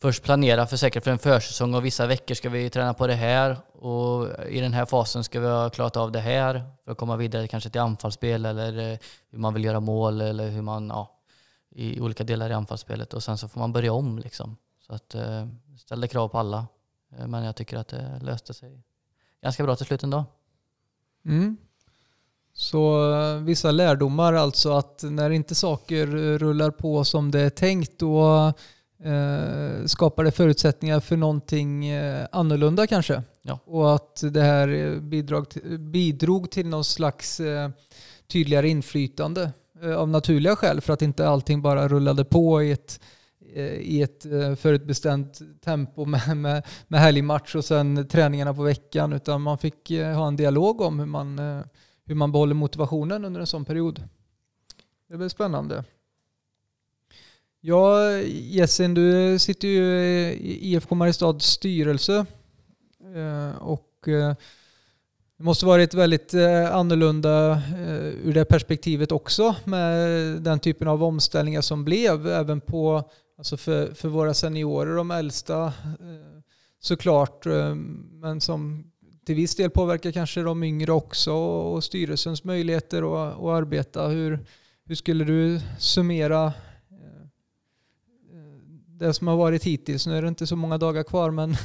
först 0.00 0.22
planera 0.22 0.66
för 0.66 0.76
säkert 0.76 1.04
för 1.04 1.10
en 1.10 1.18
försäsong 1.18 1.74
och 1.74 1.84
vissa 1.84 2.06
veckor 2.06 2.34
ska 2.34 2.48
vi 2.48 2.70
träna 2.70 2.94
på 2.94 3.06
det 3.06 3.14
här 3.14 3.56
och 3.72 4.28
i 4.48 4.60
den 4.60 4.72
här 4.72 4.86
fasen 4.86 5.24
ska 5.24 5.40
vi 5.40 5.46
ha 5.46 5.70
klarat 5.70 5.96
av 5.96 6.12
det 6.12 6.20
här 6.20 6.64
för 6.84 6.92
att 6.92 6.98
komma 6.98 7.16
vidare 7.16 7.48
kanske 7.48 7.70
till 7.70 7.80
anfallsspel 7.80 8.46
eller 8.46 8.98
hur 9.30 9.38
man 9.38 9.54
vill 9.54 9.64
göra 9.64 9.80
mål 9.80 10.20
eller 10.20 10.48
hur 10.48 10.62
man, 10.62 10.88
ja, 10.88 11.15
i 11.76 12.00
olika 12.00 12.24
delar 12.24 12.50
i 12.50 12.52
anfallsspelet 12.52 13.14
och 13.14 13.22
sen 13.22 13.38
så 13.38 13.48
får 13.48 13.60
man 13.60 13.72
börja 13.72 13.92
om 13.92 14.18
liksom. 14.18 14.56
Så 14.86 14.92
att 14.94 15.14
eh, 15.14 15.46
ställde 15.78 16.08
krav 16.08 16.28
på 16.28 16.38
alla. 16.38 16.66
Men 17.26 17.44
jag 17.44 17.56
tycker 17.56 17.76
att 17.76 17.88
det 17.88 18.18
löste 18.22 18.54
sig 18.54 18.82
ganska 19.42 19.62
bra 19.62 19.76
till 19.76 19.86
slut 19.86 20.02
ändå. 20.02 20.24
Mm. 21.24 21.56
Så 22.52 23.12
eh, 23.12 23.36
vissa 23.36 23.70
lärdomar 23.70 24.32
alltså 24.32 24.72
att 24.72 25.02
när 25.02 25.30
inte 25.30 25.54
saker 25.54 26.06
rullar 26.38 26.70
på 26.70 27.04
som 27.04 27.30
det 27.30 27.40
är 27.40 27.50
tänkt 27.50 27.98
då 27.98 28.52
eh, 29.04 29.86
skapar 29.86 30.24
det 30.24 30.30
förutsättningar 30.30 31.00
för 31.00 31.16
någonting 31.16 31.86
eh, 31.86 32.26
annorlunda 32.32 32.86
kanske. 32.86 33.22
Ja. 33.42 33.58
Och 33.64 33.94
att 33.94 34.22
det 34.30 34.42
här 34.42 35.00
bidrog, 35.00 35.46
bidrog 35.80 36.50
till 36.50 36.66
någon 36.66 36.84
slags 36.84 37.40
eh, 37.40 37.70
tydligare 38.26 38.68
inflytande 38.68 39.42
eh, 39.42 39.50
Eh, 39.82 39.96
av 39.96 40.08
naturliga 40.08 40.56
skäl 40.56 40.80
för 40.80 40.92
att 40.92 41.02
inte 41.02 41.28
allting 41.28 41.62
bara 41.62 41.88
rullade 41.88 42.24
på 42.24 42.62
i 42.62 42.72
ett 42.72 43.00
eh, 43.54 43.64
i 43.64 44.02
ett 44.02 44.26
eh, 44.26 44.54
förutbestämt 44.54 45.40
tempo 45.60 46.04
med, 46.04 46.36
med, 46.36 46.66
med 46.88 47.00
helgmatch 47.00 47.54
och 47.54 47.64
sen 47.64 48.08
träningarna 48.08 48.54
på 48.54 48.62
veckan 48.62 49.12
utan 49.12 49.42
man 49.42 49.58
fick 49.58 49.90
ha 49.90 50.28
en 50.28 50.36
dialog 50.36 50.80
om 50.80 50.98
hur 50.98 51.06
man 51.06 51.38
hur 52.04 52.14
man 52.14 52.32
behåller 52.32 52.54
motivationen 52.54 53.24
under 53.24 53.40
en 53.40 53.46
sån 53.46 53.64
period. 53.64 54.02
Det 55.08 55.16
blir 55.16 55.28
spännande. 55.28 55.84
Ja, 57.60 58.12
Jessin, 58.22 58.94
du 58.94 59.38
sitter 59.38 59.68
ju 59.68 60.00
i 60.30 60.72
IFK 60.72 60.94
Mariestads 60.94 61.46
styrelse 61.46 62.26
och 63.58 64.08
det 65.38 65.44
måste 65.44 65.66
varit 65.66 65.94
väldigt 65.94 66.34
eh, 66.34 66.74
annorlunda 66.74 67.52
eh, 67.52 68.06
ur 68.06 68.32
det 68.34 68.44
perspektivet 68.44 69.12
också 69.12 69.56
med 69.64 70.08
den 70.42 70.58
typen 70.58 70.88
av 70.88 71.04
omställningar 71.04 71.60
som 71.60 71.84
blev 71.84 72.26
även 72.26 72.60
på, 72.60 73.10
alltså 73.38 73.56
för, 73.56 73.94
för 73.94 74.08
våra 74.08 74.34
seniorer, 74.34 74.96
de 74.96 75.10
äldsta 75.10 75.64
eh, 75.64 75.72
såklart, 76.80 77.46
men 78.10 78.40
som 78.40 78.90
till 79.26 79.34
viss 79.34 79.56
del 79.56 79.70
påverkar 79.70 80.12
kanske 80.12 80.40
de 80.40 80.62
yngre 80.62 80.92
också 80.92 81.32
och 81.32 81.84
styrelsens 81.84 82.44
möjligheter 82.44 82.98
att, 83.02 83.34
att 83.34 83.44
arbeta. 83.44 84.08
Hur, 84.08 84.46
hur 84.86 84.94
skulle 84.94 85.24
du 85.24 85.60
summera 85.78 86.52
det 88.98 89.14
som 89.14 89.28
har 89.28 89.36
varit 89.36 89.64
hittills? 89.64 90.06
Nu 90.06 90.18
är 90.18 90.22
det 90.22 90.28
inte 90.28 90.46
så 90.46 90.56
många 90.56 90.78
dagar 90.78 91.02
kvar 91.02 91.30
men... 91.30 91.56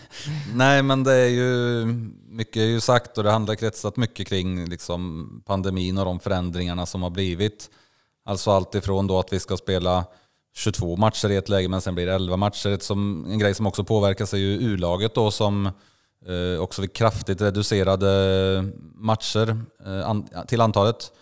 Nej 0.54 0.82
men 0.82 1.04
det 1.04 1.14
är 1.14 1.28
ju 1.28 1.86
mycket 2.28 2.56
är 2.56 2.66
ju 2.66 2.80
sagt 2.80 3.18
och 3.18 3.24
det 3.24 3.30
handlar 3.30 3.54
kretsat 3.54 3.96
mycket 3.96 4.26
kring 4.26 4.68
liksom 4.68 5.42
pandemin 5.46 5.98
och 5.98 6.04
de 6.04 6.20
förändringarna 6.20 6.86
som 6.86 7.02
har 7.02 7.10
blivit. 7.10 7.70
Alltså 8.24 8.50
allt 8.50 8.74
ifrån 8.74 9.06
då 9.06 9.18
att 9.18 9.32
vi 9.32 9.40
ska 9.40 9.56
spela 9.56 10.04
22 10.54 10.96
matcher 10.96 11.30
i 11.30 11.36
ett 11.36 11.48
läge 11.48 11.68
men 11.68 11.80
sen 11.80 11.94
blir 11.94 12.06
det 12.06 12.14
11 12.14 12.36
matcher. 12.36 12.78
Som, 12.80 13.26
en 13.30 13.38
grej 13.38 13.54
som 13.54 13.66
också 13.66 13.84
påverkas 13.84 14.34
är 14.34 14.38
ju 14.38 14.52
U-laget 14.52 15.14
då 15.14 15.30
som 15.30 15.70
Eh, 16.26 16.60
också 16.60 16.86
kraftigt 16.86 17.40
reducerade 17.40 18.64
matcher 18.94 19.64
eh, 19.86 20.44
till 20.46 20.60
antalet. 20.60 21.12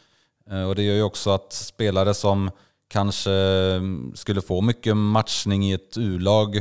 Eh, 0.51 0.63
och 0.63 0.75
det 0.75 0.83
gör 0.83 0.95
ju 0.95 1.03
också 1.03 1.31
att 1.31 1.53
spelare 1.53 2.15
som 2.15 2.51
kanske 2.89 3.33
eh, 3.33 3.83
skulle 4.15 4.43
få 4.43 4.61
mycket 4.61 4.97
matchning 4.97 5.65
i 5.65 5.73
ett 5.73 5.99
U-lag 5.99 6.57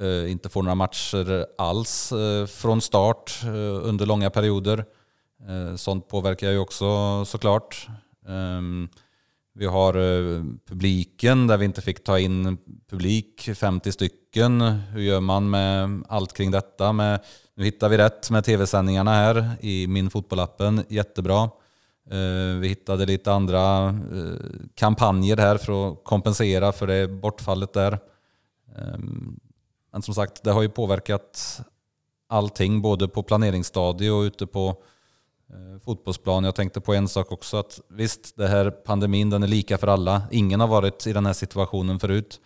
eh, 0.00 0.30
inte 0.30 0.48
får 0.48 0.62
några 0.62 0.74
matcher 0.74 1.46
alls 1.58 2.12
eh, 2.12 2.46
från 2.46 2.80
start 2.80 3.40
under 3.82 4.06
långa 4.06 4.30
perioder. 4.30 4.84
Sånt 5.76 6.08
påverkar 6.08 6.50
ju 6.50 6.58
också 6.58 7.24
såklart. 7.24 7.88
Ehm, 8.28 8.88
vi 9.54 9.66
har 9.66 9.92
publiken 10.68 11.46
där 11.46 11.56
vi 11.56 11.64
inte 11.64 11.82
fick 11.82 12.04
ta 12.04 12.18
in 12.18 12.58
publik, 12.90 13.48
50 13.54 13.92
stycken. 13.92 14.60
Hur 14.60 15.00
gör 15.00 15.20
man 15.20 15.50
med 15.50 16.02
allt 16.08 16.32
kring 16.32 16.50
detta? 16.50 16.92
Med 16.92 17.20
nu 17.56 17.64
hittar 17.64 17.88
vi 17.88 17.98
rätt 17.98 18.30
med 18.30 18.44
tv-sändningarna 18.44 19.10
här 19.10 19.56
i 19.60 19.86
min 19.86 20.10
fotbollappen. 20.10 20.84
Jättebra. 20.88 21.50
Eh, 22.10 22.58
vi 22.60 22.68
hittade 22.68 23.06
lite 23.06 23.32
andra 23.32 23.88
eh, 23.88 24.46
kampanjer 24.74 25.36
här 25.36 25.56
för 25.58 25.88
att 25.88 26.04
kompensera 26.04 26.72
för 26.72 26.86
det 26.86 27.08
bortfallet 27.08 27.72
där. 27.72 27.98
Ehm, 28.76 29.40
men 29.92 30.02
som 30.02 30.14
sagt, 30.14 30.42
det 30.42 30.50
har 30.50 30.62
ju 30.62 30.68
påverkat 30.68 31.60
allting, 32.28 32.82
både 32.82 33.08
på 33.08 33.22
planeringsstadiet 33.22 34.12
och 34.12 34.20
ute 34.20 34.46
på 34.46 34.82
eh, 35.50 35.80
fotbollsplan. 35.84 36.44
Jag 36.44 36.54
tänkte 36.54 36.80
på 36.80 36.94
en 36.94 37.08
sak 37.08 37.32
också, 37.32 37.56
att 37.56 37.80
visst, 37.88 38.36
det 38.36 38.48
här 38.48 38.70
pandemin 38.70 39.30
den 39.30 39.42
är 39.42 39.46
lika 39.46 39.78
för 39.78 39.86
alla. 39.86 40.22
Ingen 40.30 40.60
har 40.60 40.68
varit 40.68 41.06
i 41.06 41.12
den 41.12 41.26
här 41.26 41.32
situationen 41.32 41.98
förut. 41.98 42.40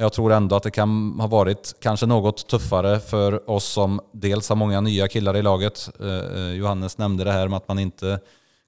Jag 0.00 0.12
tror 0.12 0.32
ändå 0.32 0.56
att 0.56 0.62
det 0.62 0.70
kan 0.70 1.20
ha 1.20 1.26
varit 1.26 1.74
kanske 1.80 2.06
något 2.06 2.48
tuffare 2.48 3.00
för 3.00 3.50
oss 3.50 3.64
som 3.64 4.00
dels 4.12 4.48
har 4.48 4.56
många 4.56 4.80
nya 4.80 5.08
killar 5.08 5.36
i 5.36 5.42
laget. 5.42 5.90
Eh, 6.00 6.08
eh, 6.08 6.52
Johannes 6.52 6.98
nämnde 6.98 7.24
det 7.24 7.32
här 7.32 7.48
med 7.48 7.56
att 7.56 7.68
man 7.68 7.78
inte 7.78 8.20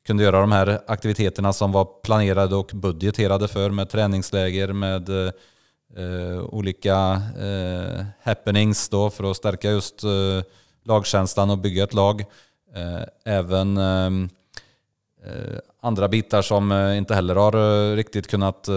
kunde 0.07 0.25
göra 0.25 0.41
de 0.41 0.53
här 0.53 0.81
aktiviteterna 0.87 1.53
som 1.53 1.73
var 1.73 1.85
planerade 2.03 2.57
och 2.57 2.71
budgeterade 2.75 3.49
för 3.49 3.71
med 3.71 3.91
träningsläger, 3.91 4.73
med 4.73 5.09
eh, 5.09 5.33
eh 5.97 6.41
olika 6.41 7.23
eh, 7.41 8.05
happenings 8.23 8.89
då 8.89 9.11
för 9.11 9.31
att 9.31 9.37
stärka 9.37 9.71
just 9.71 10.05
eh, 10.05 10.11
lagkänslan 10.85 11.51
och 11.51 11.59
bygga 11.59 11.85
ett 11.85 11.95
lag. 11.95 12.25
Även 13.25 13.79
andra 15.83 16.09
bitar 16.09 16.43
som 16.43 16.73
inte 16.73 17.15
heller 17.15 17.35
har 17.37 17.97
riktigt 17.97 18.27
kunnat 18.27 18.69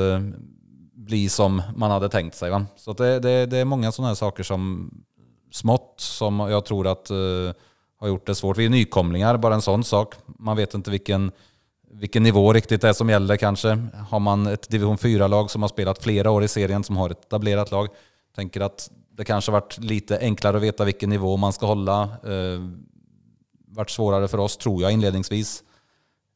bli 1.05 1.29
som 1.29 1.61
man 1.75 1.91
hade 1.91 2.09
tänkt 2.09 2.35
sig. 2.35 2.49
Va? 2.49 2.65
Så 2.75 2.93
det, 2.93 3.19
det, 3.19 3.45
det 3.45 3.57
är 3.57 3.65
många 3.65 3.91
sådana 3.91 4.07
här 4.07 4.15
saker 4.15 4.43
som 4.43 4.91
smått 5.51 5.93
som 5.97 6.39
jag 6.39 6.65
tror 6.65 6.87
att 6.87 7.11
uh, 7.11 7.51
har 7.99 8.07
gjort 8.07 8.27
det 8.27 8.35
svårt. 8.35 8.57
Vi 8.57 8.65
är 8.65 8.69
nykomlingar, 8.69 9.37
bara 9.37 9.53
en 9.53 9.61
sån 9.61 9.83
sak. 9.83 10.15
Man 10.25 10.57
vet 10.57 10.73
inte 10.73 10.91
vilken, 10.91 11.31
vilken 11.91 12.23
nivå 12.23 12.53
riktigt 12.53 12.81
det 12.81 12.89
är 12.89 12.93
som 12.93 13.09
gäller 13.09 13.37
kanske. 13.37 13.87
Har 14.09 14.19
man 14.19 14.47
ett 14.47 14.69
division 14.69 14.97
4-lag 14.97 15.51
som 15.51 15.61
har 15.61 15.69
spelat 15.69 16.03
flera 16.03 16.31
år 16.31 16.43
i 16.43 16.47
serien, 16.47 16.83
som 16.83 16.97
har 16.97 17.09
ett 17.09 17.25
etablerat 17.25 17.71
lag, 17.71 17.87
tänker 18.35 18.61
att 18.61 18.91
det 19.11 19.25
kanske 19.25 19.51
varit 19.51 19.77
lite 19.77 20.19
enklare 20.19 20.57
att 20.57 20.63
veta 20.63 20.85
vilken 20.85 21.09
nivå 21.09 21.37
man 21.37 21.53
ska 21.53 21.65
hålla. 21.65 22.03
Uh, 22.27 22.69
varit 23.67 23.89
svårare 23.89 24.27
för 24.27 24.37
oss, 24.37 24.57
tror 24.57 24.81
jag, 24.81 24.91
inledningsvis. 24.91 25.63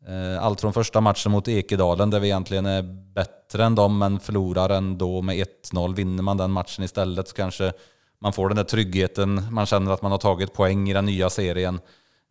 Eh, 0.08 0.44
allt 0.44 0.62
från 0.62 0.74
första 0.74 1.02
matchen 1.02 1.32
mot 1.32 1.48
Ekedalen 1.48 2.10
där 2.10 2.20
vi 2.20 2.28
egentligen 2.28 2.66
är 2.66 2.82
bättre 3.14 3.66
än 3.66 3.76
dem 3.76 3.98
men 3.98 4.20
förlorar 4.20 4.70
ändå 4.70 5.22
med 5.22 5.36
1-0. 5.36 5.96
Vinner 5.96 6.24
man 6.24 6.38
den 6.38 6.52
matchen 6.52 6.84
istället 6.84 7.28
så 7.28 7.36
kanske 7.36 7.74
man 8.22 8.34
får 8.34 8.50
den 8.50 8.56
där 8.56 8.64
tryggheten. 8.64 9.54
Man 9.54 9.66
känner 9.66 9.92
att 9.92 10.02
man 10.02 10.12
har 10.12 10.20
tagit 10.20 10.54
poäng 10.54 10.90
i 10.90 10.94
den 10.94 11.06
nya 11.06 11.30
serien. 11.30 11.80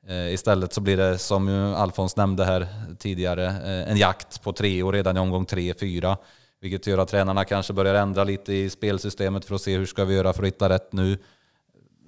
Eh, 0.08 0.34
istället 0.34 0.72
så 0.72 0.80
blir 0.80 0.96
det, 0.96 1.18
som 1.18 1.74
Alfons 1.76 2.16
nämnde 2.16 2.44
här 2.44 2.66
tidigare, 2.98 3.46
eh, 3.46 3.90
en 3.90 3.96
jakt 3.96 4.42
på 4.42 4.52
tre 4.52 4.82
och 4.82 4.92
redan 4.92 5.16
i 5.16 5.20
omgång 5.20 5.44
tre, 5.44 5.74
fyra. 5.80 6.16
Vilket 6.60 6.86
gör 6.86 6.98
att 6.98 7.08
tränarna 7.08 7.44
kanske 7.44 7.72
börjar 7.72 7.94
ändra 7.94 8.24
lite 8.24 8.52
i 8.52 8.70
spelsystemet 8.70 9.44
för 9.44 9.54
att 9.54 9.62
se 9.62 9.76
hur 9.76 9.86
ska 9.86 10.04
vi 10.04 10.14
göra 10.14 10.32
för 10.32 10.42
att 10.42 10.46
hitta 10.46 10.68
rätt 10.68 10.92
nu 10.92 11.18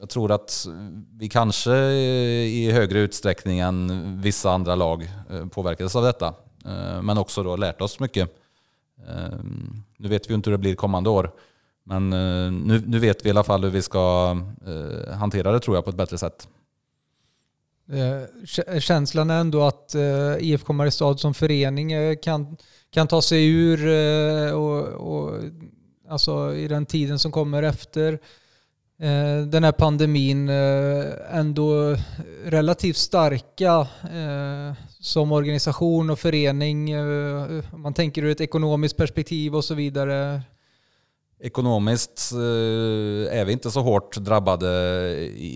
jag 0.00 0.09
tror 0.09 0.33
att 0.33 0.67
vi 1.19 1.28
kanske 1.28 1.76
i 1.76 2.71
högre 2.71 2.99
utsträckning 2.99 3.59
än 3.59 4.21
vissa 4.23 4.50
andra 4.50 4.75
lag 4.75 5.02
eh, 5.31 5.47
påverkades 5.47 5.97
av 5.97 6.02
detta. 6.02 6.35
Eh, 6.64 7.02
men 7.02 7.19
också 7.19 7.43
då 7.43 7.57
lärt 7.57 7.81
oss 7.81 8.00
mycket. 8.00 8.31
Eh, 9.09 9.38
nu 9.97 10.09
vet 10.09 10.26
vi 10.26 10.31
ju 10.31 10.35
inte 10.35 10.50
hur 10.50 10.57
det 10.57 10.61
blir 10.61 10.75
kommande 10.75 11.11
år. 11.11 11.31
Men 11.85 12.11
nu, 12.11 12.83
nu 12.87 12.99
vet 12.99 13.25
vi 13.25 13.28
i 13.28 13.31
alla 13.31 13.45
fall 13.45 13.64
hur 13.64 13.71
vi 13.71 13.83
ska 13.83 14.37
hantera 15.12 15.52
det 15.52 15.61
tror 15.61 15.76
jag 15.76 15.85
på 15.85 15.90
ett 15.90 15.97
bättre 15.97 16.19
sätt. 16.19 16.49
Känslan 18.81 19.31
är 19.31 19.40
ändå 19.40 19.62
att 19.62 19.95
IFK 20.38 20.73
Mariestad 20.73 21.17
som 21.17 21.35
förening 21.35 22.17
kan, 22.17 22.57
kan 22.90 23.09
ta 23.09 23.23
sig 23.23 23.49
ur 23.49 23.88
och, 24.55 24.87
och, 24.87 25.35
alltså 26.09 26.55
i 26.55 26.69
den 26.69 26.87
tiden 26.87 27.19
som 27.19 27.33
kommer 27.33 27.62
efter 27.62 28.19
Eh, 29.00 29.47
den 29.47 29.64
här 29.64 29.73
pandemin 29.73 30.49
eh, 30.49 31.05
ändå 31.31 31.97
relativt 32.45 32.97
starka 32.97 33.87
eh, 34.02 34.75
som 35.00 35.33
organisation 35.33 36.11
och 36.11 36.19
förening. 36.19 36.99
Om 37.73 37.83
man 37.83 37.95
tänker 37.95 38.23
ur 38.23 38.31
ett 38.31 38.40
ekonomiskt 38.40 38.97
perspektiv 38.97 39.57
och 39.57 39.64
så 39.64 39.75
vidare. 39.75 40.43
Ekonomiskt 41.40 42.33
är 43.31 43.45
vi 43.45 43.52
inte 43.52 43.71
så 43.71 43.81
hårt 43.81 44.17
drabbade 44.17 44.67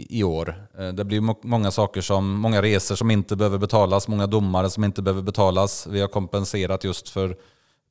i, 0.09 0.23
år. 0.25 0.55
Det 0.93 1.05
blir 1.05 1.47
många 1.47 1.71
saker 1.71 2.01
som, 2.01 2.33
många 2.35 2.63
resor 2.63 2.95
som 2.95 3.11
inte 3.11 3.37
behöver 3.37 3.59
betalas, 3.59 4.09
många 4.09 4.27
domare 4.27 4.71
som 4.71 4.85
inte 4.85 5.03
behöver 5.03 5.23
betalas. 5.23 5.87
Vi 5.91 6.01
har 6.01 6.09
kompenserat 6.09 6.85
just 6.85 7.09
för 7.09 7.37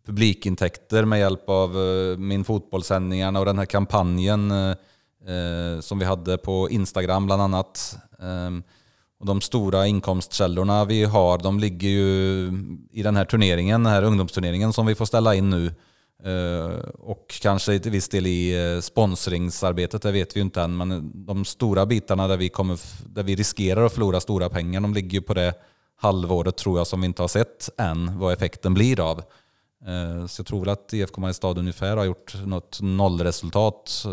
publikintäkter 0.05 1.05
med 1.05 1.19
hjälp 1.19 1.49
av 1.49 1.75
Min 2.17 2.43
fotbollssändningarna 2.43 3.39
och 3.39 3.45
den 3.45 3.59
här 3.59 3.65
kampanjen 3.65 4.51
Eh, 5.27 5.81
som 5.81 5.99
vi 5.99 6.05
hade 6.05 6.37
på 6.37 6.69
Instagram 6.69 7.25
bland 7.25 7.41
annat. 7.41 7.97
Ehm, 8.21 8.63
och 9.19 9.25
de 9.25 9.41
stora 9.41 9.87
inkomstkällorna 9.87 10.85
vi 10.85 11.03
har, 11.03 11.37
de 11.37 11.59
ligger 11.59 11.89
ju 11.89 12.51
i 12.91 13.03
den 13.03 13.15
här 13.15 13.25
turneringen, 13.25 13.83
den 13.83 13.93
här 13.93 14.03
ungdomsturneringen 14.03 14.73
som 14.73 14.85
vi 14.85 14.95
får 14.95 15.05
ställa 15.05 15.35
in 15.35 15.49
nu. 15.49 15.73
Eh, 16.23 16.89
och 16.99 17.39
kanske 17.41 17.79
till 17.79 17.91
viss 17.91 18.09
del 18.09 18.27
i 18.27 18.73
eh, 18.75 18.81
sponsringsarbetet, 18.81 20.01
det 20.01 20.11
vet 20.11 20.35
vi 20.35 20.39
ju 20.39 20.45
inte 20.45 20.61
än. 20.61 20.77
Men 20.77 21.11
de 21.25 21.45
stora 21.45 21.85
bitarna 21.85 22.27
där 22.27 22.37
vi, 22.37 22.49
kommer, 22.49 22.79
där 23.05 23.23
vi 23.23 23.35
riskerar 23.35 23.85
att 23.85 23.93
förlora 23.93 24.19
stora 24.19 24.49
pengar, 24.49 24.81
de 24.81 24.93
ligger 24.93 25.11
ju 25.11 25.21
på 25.21 25.33
det 25.33 25.53
halvåret 25.95 26.57
tror 26.57 26.77
jag 26.77 26.87
som 26.87 27.01
vi 27.01 27.07
inte 27.07 27.23
har 27.23 27.27
sett 27.27 27.69
än 27.77 28.19
vad 28.19 28.33
effekten 28.33 28.73
blir 28.73 28.99
av. 28.99 29.19
Eh, 29.87 30.27
så 30.27 30.39
jag 30.39 30.47
tror 30.47 30.59
väl 30.59 30.69
att 30.69 30.93
IFK 30.93 31.21
Mariestad 31.21 31.59
ungefär 31.59 31.97
har 31.97 32.05
gjort 32.05 32.45
något 32.45 32.79
nollresultat. 32.81 34.05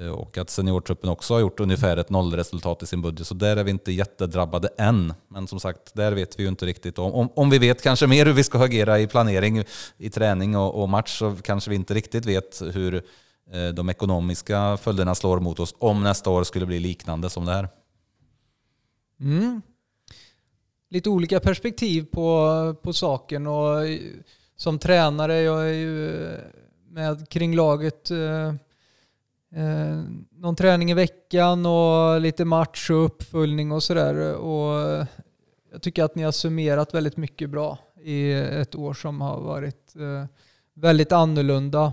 Eh, 0.00 0.08
och 0.08 0.38
att 0.38 0.50
seniortruppen 0.50 1.10
också 1.10 1.34
har 1.34 1.40
gjort 1.40 1.60
ungefär 1.60 1.96
ett 1.96 2.10
nollresultat 2.10 2.82
i 2.82 2.86
sin 2.86 3.02
budget. 3.02 3.26
Så 3.26 3.34
där 3.34 3.56
är 3.56 3.64
vi 3.64 3.70
inte 3.70 3.92
jättedrabbade 3.92 4.68
än. 4.78 5.14
Men 5.28 5.46
som 5.46 5.60
sagt, 5.60 5.94
där 5.94 6.12
vet 6.12 6.38
vi 6.38 6.42
ju 6.42 6.48
inte 6.48 6.66
riktigt. 6.66 6.98
Om, 6.98 7.14
om, 7.14 7.28
om 7.36 7.50
vi 7.50 7.58
vet 7.58 7.82
kanske 7.82 8.06
mer 8.06 8.26
hur 8.26 8.32
vi 8.32 8.44
ska 8.44 8.64
agera 8.64 9.00
i 9.00 9.06
planering, 9.06 9.64
i 9.96 10.10
träning 10.10 10.56
och, 10.56 10.82
och 10.82 10.88
match 10.88 11.18
så 11.18 11.36
kanske 11.42 11.70
vi 11.70 11.76
inte 11.76 11.94
riktigt 11.94 12.26
vet 12.26 12.62
hur 12.72 12.94
eh, 13.52 13.68
de 13.74 13.88
ekonomiska 13.90 14.76
följderna 14.76 15.14
slår 15.14 15.40
mot 15.40 15.60
oss 15.60 15.74
om 15.78 16.02
nästa 16.02 16.30
år 16.30 16.44
skulle 16.44 16.66
bli 16.66 16.78
liknande 16.78 17.30
som 17.30 17.44
det 17.44 17.52
här. 17.52 17.68
Mm. 19.20 19.62
Lite 20.90 21.10
olika 21.10 21.40
perspektiv 21.40 22.06
på, 22.12 22.76
på 22.82 22.92
saken 22.92 23.46
och 23.46 23.78
som 24.56 24.78
tränare, 24.78 25.40
jag 25.40 25.68
är 25.68 25.74
ju 25.74 26.30
med 26.88 27.28
kring 27.28 27.54
laget 27.56 28.10
eh, 28.10 28.54
eh, 29.54 30.02
någon 30.30 30.56
träning 30.56 30.90
i 30.90 30.94
veckan 30.94 31.66
och 31.66 32.20
lite 32.20 32.44
match 32.44 32.90
och 32.90 33.04
uppföljning 33.04 33.72
och 33.72 33.82
sådär. 33.82 34.34
Och 34.34 35.06
jag 35.72 35.82
tycker 35.82 36.04
att 36.04 36.14
ni 36.14 36.22
har 36.22 36.32
summerat 36.32 36.94
väldigt 36.94 37.16
mycket 37.16 37.50
bra 37.50 37.78
i 38.02 38.32
ett 38.32 38.74
år 38.74 38.94
som 38.94 39.20
har 39.20 39.40
varit 39.40 39.96
eh, 39.96 40.24
väldigt 40.74 41.12
annorlunda. 41.12 41.92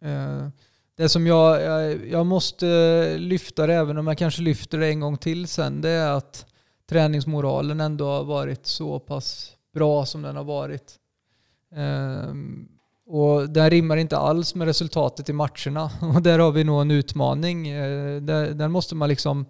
Eh, 0.00 0.48
det 0.96 1.08
som 1.08 1.26
jag, 1.26 1.62
jag, 1.62 2.06
jag 2.08 2.26
måste 2.26 3.18
lyfta 3.18 3.66
det, 3.66 3.74
även 3.74 3.98
om 3.98 4.06
jag 4.06 4.18
kanske 4.18 4.42
lyfter 4.42 4.78
det 4.78 4.86
en 4.86 5.00
gång 5.00 5.16
till 5.16 5.48
sen, 5.48 5.80
det 5.80 5.90
är 5.90 6.12
att 6.12 6.46
träningsmoralen 6.88 7.80
ändå 7.80 8.06
har 8.06 8.24
varit 8.24 8.66
så 8.66 8.98
pass 8.98 9.56
bra 9.74 10.06
som 10.06 10.22
den 10.22 10.36
har 10.36 10.44
varit. 10.44 10.98
Ehm, 11.74 12.68
och 13.06 13.50
den 13.50 13.70
rimmar 13.70 13.96
inte 13.96 14.16
alls 14.16 14.54
med 14.54 14.66
resultatet 14.66 15.28
i 15.28 15.32
matcherna. 15.32 15.90
Och 16.14 16.22
där 16.22 16.38
har 16.38 16.52
vi 16.52 16.64
nog 16.64 16.80
en 16.80 16.90
utmaning. 16.90 17.68
Eh, 17.68 18.20
där, 18.22 18.54
där 18.54 18.68
måste 18.68 18.94
man 18.94 19.08
liksom, 19.08 19.46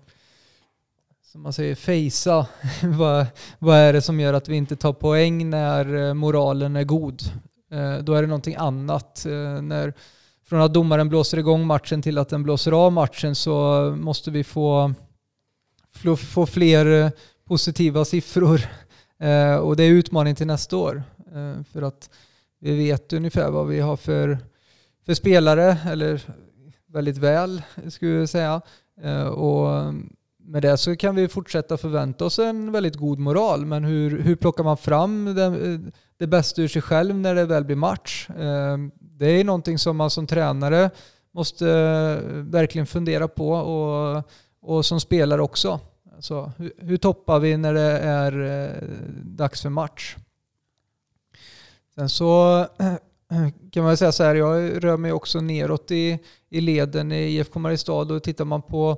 som 1.32 1.42
man 1.42 1.52
säger, 1.52 1.75
fejsa. 1.75 2.46
vad, 2.82 3.26
vad 3.58 3.76
är 3.76 3.92
det 3.92 4.02
som 4.02 4.20
gör 4.20 4.34
att 4.34 4.49
vi 4.49 4.56
inte 4.56 4.76
tar 4.76 4.92
poäng 4.92 5.50
när 5.50 6.08
eh, 6.08 6.14
moralen 6.14 6.76
är 6.76 6.84
god? 6.84 7.23
Eh, 7.70 7.99
då 7.99 8.14
är 8.14 8.23
det 8.23 8.28
någonting 8.28 8.54
annat. 8.54 9.23
När, 9.62 9.94
från 10.44 10.61
att 10.61 10.75
domaren 10.75 11.08
blåser 11.08 11.38
igång 11.38 11.66
matchen 11.66 12.02
till 12.02 12.18
att 12.18 12.28
den 12.28 12.42
blåser 12.42 12.73
av 12.73 12.92
matchen 12.92 13.34
så 13.34 13.80
måste 14.00 14.30
vi 14.30 14.44
få, 14.44 14.94
få, 16.16 16.46
fler 16.46 17.12
positiva 17.44 18.04
siffror. 18.04 18.61
Och 19.61 19.76
det 19.76 19.84
är 19.84 19.90
utmaning 19.90 20.35
till 20.35 20.46
nästa 20.46 20.76
år. 20.76 21.02
För 21.72 21.83
att 21.83 22.11
vi 22.64 22.77
vet 22.77 23.12
ungefär 23.12 23.50
vad 23.50 23.66
vi 23.66 23.81
har 23.81 23.96
för, 23.96 24.38
för 25.07 25.14
spelare, 25.14 25.79
eller 25.87 26.22
väldigt 26.87 27.16
väl 27.16 27.62
skulle 27.88 28.11
jag 28.11 28.29
säga. 28.29 28.61
Eh, 29.03 29.27
och 29.27 29.94
med 30.38 30.62
det 30.62 30.77
så 30.77 30.96
kan 30.96 31.14
vi 31.14 31.29
fortsätta 31.29 31.77
förvänta 31.77 32.24
oss 32.24 32.38
en 32.38 32.72
väldigt 32.72 32.96
god 32.96 33.18
moral. 33.18 33.66
Men 33.66 33.85
hur, 33.85 34.22
hur 34.22 34.37
plockar 34.37 34.64
man 34.64 34.77
fram 34.77 35.35
det, 35.35 35.81
det 36.18 36.27
bästa 36.27 36.62
ur 36.62 36.68
sig 36.68 36.83
själv 36.83 37.14
när 37.14 37.35
det 37.35 37.44
väl 37.44 37.64
blir 37.64 37.77
match? 37.77 38.29
Eh, 38.31 38.79
det 38.98 39.27
är 39.27 39.44
någonting 39.44 39.79
som 39.79 39.96
man 39.96 40.11
som 40.11 40.27
tränare 40.27 40.90
måste 41.35 41.68
eh, 41.68 42.29
verkligen 42.33 42.87
fundera 42.87 43.29
på 43.29 43.50
och, 43.53 44.22
och 44.62 44.87
som 44.87 45.00
spelare 45.00 45.42
också. 45.42 45.81
Alltså, 46.14 46.53
hur, 46.59 46.72
hur 46.79 46.96
toppar 46.96 47.38
vi 47.38 47.57
när 47.57 47.74
det 47.74 47.98
är 47.98 48.72
dags 49.24 49.62
för 49.62 49.70
match? 49.70 50.16
Sen 51.94 52.09
så 52.09 52.66
kan 53.70 53.85
man 53.85 53.96
säga 53.96 54.12
så 54.12 54.22
här, 54.22 54.35
jag 54.35 54.85
rör 54.85 54.96
mig 54.96 55.12
också 55.12 55.40
neråt 55.40 55.90
i, 55.90 56.18
i 56.50 56.61
leden 56.61 57.12
i 57.12 57.16
IFK 57.16 57.59
Mariestad 57.59 57.92
och 57.92 58.22
tittar 58.22 58.44
man 58.44 58.62
på, 58.62 58.96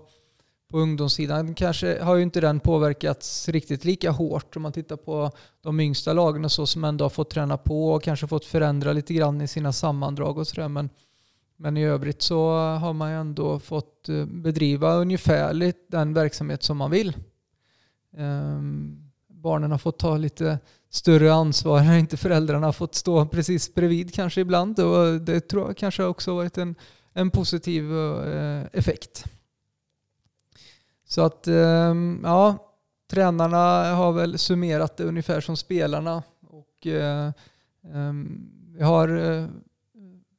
på 0.71 0.79
ungdomssidan 0.79 1.55
kanske 1.55 2.03
har 2.03 2.17
ju 2.17 2.23
inte 2.23 2.41
den 2.41 2.61
påverkats 2.61 3.49
riktigt 3.49 3.85
lika 3.85 4.11
hårt 4.11 4.57
om 4.57 4.63
man 4.63 4.73
tittar 4.73 4.97
på 4.97 5.31
de 5.61 5.81
yngsta 5.81 6.13
lagen 6.13 6.45
och 6.45 6.53
så 6.53 6.67
som 6.67 6.85
ändå 6.85 7.05
har 7.05 7.11
fått 7.11 7.31
träna 7.31 7.57
på 7.57 7.93
och 7.93 8.03
kanske 8.03 8.27
fått 8.27 8.45
förändra 8.45 8.93
lite 8.93 9.15
grann 9.15 9.41
i 9.41 9.49
sina 9.49 9.73
sammandrag 9.73 10.39
och 10.39 10.47
sådär. 10.47 10.69
Men, 10.69 10.91
men 11.57 11.77
i 11.77 11.85
övrigt 11.85 12.23
så 12.23 12.51
har 12.59 12.93
man 12.93 13.11
ju 13.11 13.17
ändå 13.17 13.59
fått 13.59 14.09
eh, 14.09 14.25
bedriva 14.25 14.95
ungefärligt 14.95 15.91
den 15.91 16.15
verksamhet 16.15 16.63
som 16.63 16.77
man 16.77 16.91
vill. 16.91 17.17
Um, 18.17 19.11
barnen 19.29 19.71
har 19.71 19.79
fått 19.79 19.99
ta 19.99 20.17
lite 20.17 20.59
större 20.91 21.33
ansvar 21.33 21.81
när 21.81 21.99
inte 21.99 22.17
föräldrarna 22.17 22.67
har 22.67 22.73
fått 22.73 22.95
stå 22.95 23.27
precis 23.27 23.75
bredvid 23.75 24.15
kanske 24.15 24.41
ibland. 24.41 24.81
Och 24.81 25.21
det 25.21 25.41
tror 25.41 25.67
jag 25.67 25.77
kanske 25.77 26.05
också 26.05 26.31
har 26.31 26.37
varit 26.37 26.59
en, 26.59 26.75
en 27.13 27.31
positiv 27.31 27.93
eh, 27.93 28.63
effekt. 28.73 29.25
Så 31.05 31.23
att, 31.23 31.47
eh, 31.47 31.95
ja, 32.23 32.73
tränarna 33.11 33.95
har 33.95 34.13
väl 34.13 34.39
summerat 34.39 34.97
det 34.97 35.05
ungefär 35.05 35.41
som 35.41 35.57
spelarna. 35.57 36.23
Och 36.41 36.87
eh, 36.87 37.31
ehm, 37.95 38.51
vi 38.77 38.83
har 38.83 39.09
eh, 39.09 39.47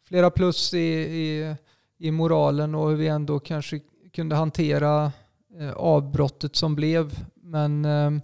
flera 0.07 0.29
plus 0.29 0.73
i, 0.73 0.87
i, 0.97 1.55
i 1.97 2.11
moralen 2.11 2.75
och 2.75 2.89
hur 2.89 2.95
vi 2.95 3.07
ändå 3.07 3.39
kanske 3.39 3.79
kunde 4.13 4.35
hantera 4.35 5.11
eh, 5.59 5.71
avbrottet 5.71 6.55
som 6.55 6.75
blev. 6.75 7.25
Men 7.35 7.85
ehm, 7.85 8.21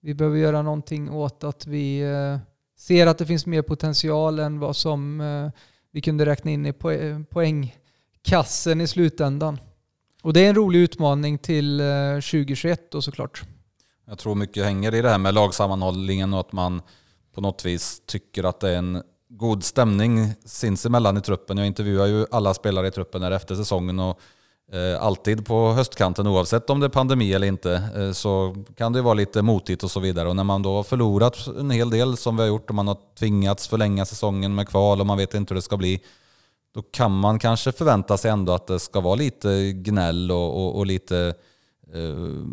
vi 0.00 0.14
behöver 0.14 0.38
göra 0.38 0.62
någonting 0.62 1.10
åt 1.10 1.44
att 1.44 1.66
vi 1.66 2.00
eh, 2.00 2.38
ser 2.78 3.06
att 3.06 3.18
det 3.18 3.26
finns 3.26 3.46
mer 3.46 3.62
potential 3.62 4.38
än 4.38 4.58
vad 4.58 4.76
som 4.76 5.20
eh, 5.20 5.50
vi 5.92 6.00
kunde 6.00 6.26
räkna 6.26 6.50
in 6.50 6.66
i 6.66 6.72
poängkassen 7.30 8.80
i 8.80 8.86
slutändan. 8.86 9.60
Och 10.22 10.32
det 10.32 10.40
är 10.40 10.48
en 10.48 10.54
rolig 10.54 10.78
utmaning 10.78 11.38
till 11.38 11.80
eh, 11.80 12.14
2021 12.14 12.90
då 12.90 13.02
såklart. 13.02 13.42
Jag 14.06 14.18
tror 14.18 14.34
mycket 14.34 14.64
hänger 14.64 14.94
i 14.94 15.02
det 15.02 15.10
här 15.10 15.18
med 15.18 15.34
lagsammanhållningen 15.34 16.34
och 16.34 16.40
att 16.40 16.52
man 16.52 16.82
på 17.34 17.40
något 17.40 17.64
vis 17.64 18.02
tycker 18.06 18.44
att 18.44 18.60
det 18.60 18.70
är 18.70 18.76
en 18.76 19.02
god 19.28 19.64
stämning 19.64 20.34
sinsemellan 20.44 21.16
i 21.16 21.20
truppen. 21.20 21.58
Jag 21.58 21.66
intervjuar 21.66 22.06
ju 22.06 22.26
alla 22.30 22.54
spelare 22.54 22.88
i 22.88 22.90
truppen 22.90 23.22
här 23.22 23.30
efter 23.30 23.54
säsongen 23.54 24.00
och 24.00 24.20
Eh, 24.72 25.02
alltid 25.02 25.46
på 25.46 25.72
höstkanten 25.72 26.26
oavsett 26.26 26.70
om 26.70 26.80
det 26.80 26.86
är 26.86 26.90
pandemi 26.90 27.32
eller 27.32 27.46
inte 27.46 27.82
eh, 27.96 28.12
så 28.12 28.56
kan 28.76 28.92
det 28.92 29.02
vara 29.02 29.14
lite 29.14 29.42
motigt 29.42 29.82
och 29.82 29.90
så 29.90 30.00
vidare. 30.00 30.28
Och 30.28 30.36
när 30.36 30.44
man 30.44 30.62
då 30.62 30.76
har 30.76 30.82
förlorat 30.82 31.46
en 31.58 31.70
hel 31.70 31.90
del 31.90 32.16
som 32.16 32.36
vi 32.36 32.42
har 32.42 32.48
gjort 32.48 32.68
och 32.68 32.74
man 32.74 32.88
har 32.88 32.96
tvingats 33.18 33.68
förlänga 33.68 34.04
säsongen 34.04 34.54
med 34.54 34.68
kval 34.68 35.00
och 35.00 35.06
man 35.06 35.18
vet 35.18 35.34
inte 35.34 35.54
hur 35.54 35.56
det 35.56 35.62
ska 35.62 35.76
bli 35.76 36.00
då 36.74 36.82
kan 36.82 37.12
man 37.18 37.38
kanske 37.38 37.72
förvänta 37.72 38.16
sig 38.16 38.30
ändå 38.30 38.52
att 38.52 38.66
det 38.66 38.78
ska 38.78 39.00
vara 39.00 39.14
lite 39.14 39.72
gnäll 39.72 40.30
och, 40.30 40.64
och, 40.64 40.76
och 40.78 40.86
lite 40.86 41.34
eh, 41.94 42.44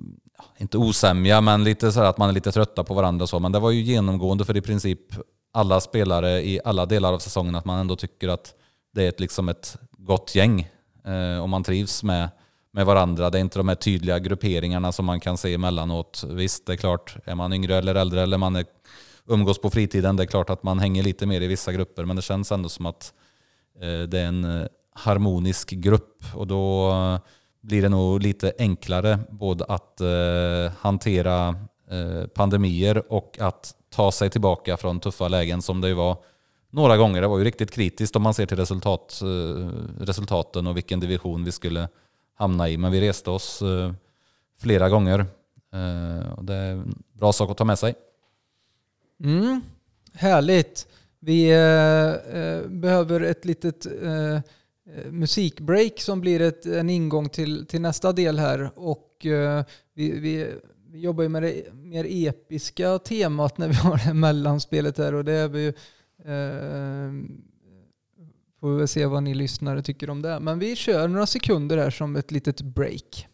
inte 0.57 0.77
osämja, 0.77 1.41
men 1.41 1.63
lite 1.63 1.91
så 1.91 1.99
att 2.01 2.17
man 2.17 2.29
är 2.29 2.33
lite 2.33 2.51
trötta 2.51 2.83
på 2.83 2.93
varandra 2.93 3.23
och 3.23 3.29
så. 3.29 3.39
Men 3.39 3.51
det 3.51 3.59
var 3.59 3.71
ju 3.71 3.81
genomgående 3.81 4.45
för 4.45 4.57
i 4.57 4.61
princip 4.61 4.99
alla 5.53 5.81
spelare 5.81 6.45
i 6.45 6.59
alla 6.65 6.85
delar 6.85 7.13
av 7.13 7.19
säsongen 7.19 7.55
att 7.55 7.65
man 7.65 7.79
ändå 7.79 7.95
tycker 7.95 8.27
att 8.27 8.53
det 8.93 9.03
är 9.03 9.09
ett, 9.09 9.19
liksom 9.19 9.49
ett 9.49 9.77
gott 9.91 10.35
gäng 10.35 10.69
Eh, 11.05 11.41
och 11.41 11.49
man 11.49 11.63
trivs 11.63 12.03
med, 12.03 12.29
med 12.71 12.85
varandra. 12.85 13.29
Det 13.29 13.37
är 13.37 13.41
inte 13.41 13.59
de 13.59 13.67
här 13.67 13.75
tydliga 13.75 14.19
grupperingarna 14.19 14.91
som 14.91 15.05
man 15.05 15.19
kan 15.19 15.37
se 15.37 15.53
emellanåt. 15.53 16.23
Visst, 16.29 16.65
det 16.65 16.73
är 16.73 16.77
klart, 16.77 17.15
är 17.25 17.35
man 17.35 17.53
yngre 17.53 17.75
eller 17.75 17.95
äldre 17.95 18.21
eller 18.21 18.37
man 18.37 18.55
är, 18.55 18.65
umgås 19.27 19.61
på 19.61 19.69
fritiden, 19.69 20.15
det 20.15 20.23
är 20.23 20.27
klart 20.27 20.49
att 20.49 20.63
man 20.63 20.79
hänger 20.79 21.03
lite 21.03 21.25
mer 21.25 21.41
i 21.41 21.47
vissa 21.47 21.71
grupper, 21.71 22.05
men 22.05 22.15
det 22.15 22.21
känns 22.21 22.51
ändå 22.51 22.69
som 22.69 22.85
att 22.85 23.13
eh, 23.81 24.09
det 24.09 24.19
är 24.19 24.25
en 24.25 24.61
eh, 24.61 24.67
harmonisk 24.95 25.69
grupp 25.69 26.23
och 26.33 26.47
då 26.47 26.91
eh, 26.91 27.19
blir 27.61 27.81
det 27.81 27.89
nog 27.89 28.21
lite 28.21 28.53
enklare 28.59 29.19
både 29.29 29.65
att 29.65 30.01
eh, 30.01 30.71
hantera 30.79 31.47
eh, 31.91 32.27
pandemier 32.27 33.13
och 33.13 33.37
att 33.39 33.75
ta 33.89 34.11
sig 34.11 34.29
tillbaka 34.29 34.77
från 34.77 34.99
tuffa 34.99 35.27
lägen 35.27 35.61
som 35.61 35.81
det 35.81 35.87
ju 35.87 35.93
var 35.93 36.17
några 36.75 36.97
gånger. 36.97 37.21
Det 37.21 37.27
var 37.27 37.37
ju 37.37 37.43
riktigt 37.43 37.71
kritiskt 37.71 38.15
om 38.15 38.21
man 38.21 38.33
ser 38.33 38.45
till 38.45 38.57
resultat, 38.57 39.21
eh, 39.21 39.67
resultaten 39.99 40.67
och 40.67 40.77
vilken 40.77 40.99
division 40.99 41.43
vi 41.43 41.51
skulle 41.51 41.89
hamna 42.35 42.69
i. 42.69 42.77
Men 42.77 42.91
vi 42.91 43.01
reste 43.01 43.29
oss 43.29 43.61
eh, 43.61 43.93
flera 44.59 44.89
gånger. 44.89 45.19
Eh, 45.73 46.31
och 46.31 46.45
det 46.45 46.53
är 46.53 46.71
en 46.71 47.03
bra 47.13 47.33
sak 47.33 47.51
att 47.51 47.57
ta 47.57 47.65
med 47.65 47.79
sig. 47.79 47.95
Mm, 49.23 49.61
härligt. 50.13 50.87
Vi 51.19 51.49
eh, 51.49 52.69
behöver 52.69 53.21
ett 53.21 53.45
litet 53.45 53.85
eh, 53.85 54.39
musikbreak 55.09 55.99
som 55.99 56.21
blir 56.21 56.41
ett, 56.41 56.65
en 56.65 56.89
ingång 56.89 57.29
till, 57.29 57.65
till 57.65 57.81
nästa 57.81 58.11
del 58.11 58.39
här. 58.39 58.69
Och 58.75 59.25
eh, 59.25 59.63
vi, 59.93 60.19
vi, 60.19 60.53
vi 60.91 60.99
jobbar 60.99 61.23
ju 61.23 61.29
med 61.29 61.43
det 61.43 61.73
mer 61.73 62.05
episka 62.09 62.99
temat 62.99 63.57
när 63.57 63.67
vi 63.67 63.73
har 63.73 63.91
det 63.91 64.01
här 64.01 64.13
mellanspelet 64.13 64.97
här 64.97 65.13
och 65.13 65.25
det 65.25 65.33
är 65.33 65.47
vi 65.47 65.73
Ehm, 66.27 67.41
får 68.59 68.71
vi 68.71 68.77
väl 68.77 68.87
se 68.87 69.05
vad 69.05 69.23
ni 69.23 69.33
lyssnare 69.33 69.81
tycker 69.81 70.09
om 70.09 70.21
det. 70.21 70.39
Men 70.39 70.59
vi 70.59 70.75
kör 70.75 71.07
några 71.07 71.25
sekunder 71.25 71.77
här 71.77 71.89
som 71.89 72.15
ett 72.15 72.31
litet 72.31 72.61
break. 72.61 73.27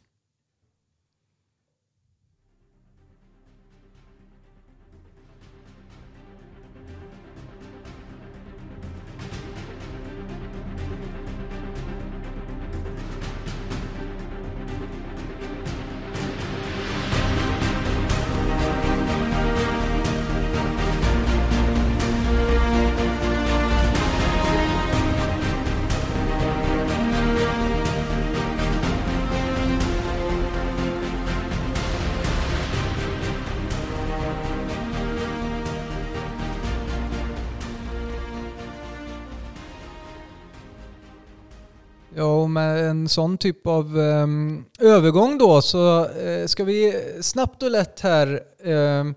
En 42.82 43.10
sån 43.10 43.38
typ 43.38 43.68
av 43.68 43.98
um, 43.98 44.66
övergång 44.80 45.38
då 45.38 45.62
så 45.62 46.08
uh, 46.08 46.48
ska 46.48 46.64
vi 46.64 47.04
snabbt 47.22 47.64
och 47.64 47.72
lätt 47.72 48.00
här 48.00 48.42
uh, 48.68 49.12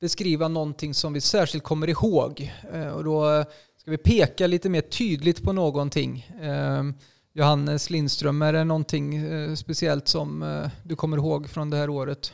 beskriva 0.00 0.48
någonting 0.48 0.94
som 0.94 1.12
vi 1.12 1.20
särskilt 1.20 1.64
kommer 1.64 1.88
ihåg. 1.88 2.52
Uh, 2.74 2.88
och 2.88 3.04
då 3.04 3.44
ska 3.78 3.90
vi 3.90 3.98
peka 3.98 4.46
lite 4.46 4.68
mer 4.68 4.80
tydligt 4.80 5.42
på 5.42 5.52
någonting. 5.52 6.30
Ehm, 6.40 6.94
Johannes 7.32 7.90
Lindström, 7.90 8.42
är 8.42 8.52
det 8.52 8.64
någonting 8.64 9.22
speciellt 9.56 10.08
som 10.08 10.62
du 10.82 10.96
kommer 10.96 11.16
ihåg 11.16 11.48
från 11.48 11.70
det 11.70 11.76
här 11.76 11.90
året? 11.90 12.32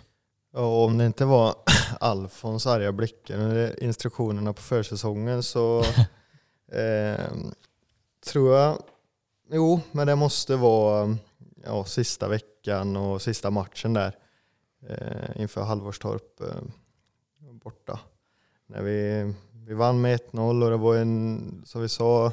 Ja, 0.53 0.85
om 0.85 0.99
det 0.99 1.07
inte 1.07 1.25
var 1.25 1.55
Alfons 2.01 2.67
arga 2.67 2.93
blickar 2.93 3.39
under 3.39 3.83
instruktionerna 3.83 4.53
på 4.53 4.63
försäsongen 4.63 5.43
så 5.43 5.85
ehm, 6.73 7.53
tror 8.25 8.57
jag 8.57 8.79
Jo, 9.55 9.81
men 9.93 10.07
det 10.07 10.17
måste 10.17 10.57
vara 10.57 11.17
ja, 11.65 11.85
sista 11.85 12.29
veckan 12.29 12.97
och 12.97 13.23
sista 13.23 13.51
matchen 13.51 13.93
där 13.93 14.17
eh, 14.89 15.41
inför 15.43 15.63
Halvorstorp 15.63 16.41
eh, 16.41 16.47
borta. 17.51 18.01
När 18.67 18.83
vi, 18.83 19.33
vi 19.67 19.75
vann 19.75 20.01
med 20.01 20.21
1-0 20.21 20.65
och 20.65 20.71
det 20.71 20.77
var 20.77 20.97
en, 20.97 21.63
som 21.67 21.83
vi 21.83 21.89
sa, 21.89 22.33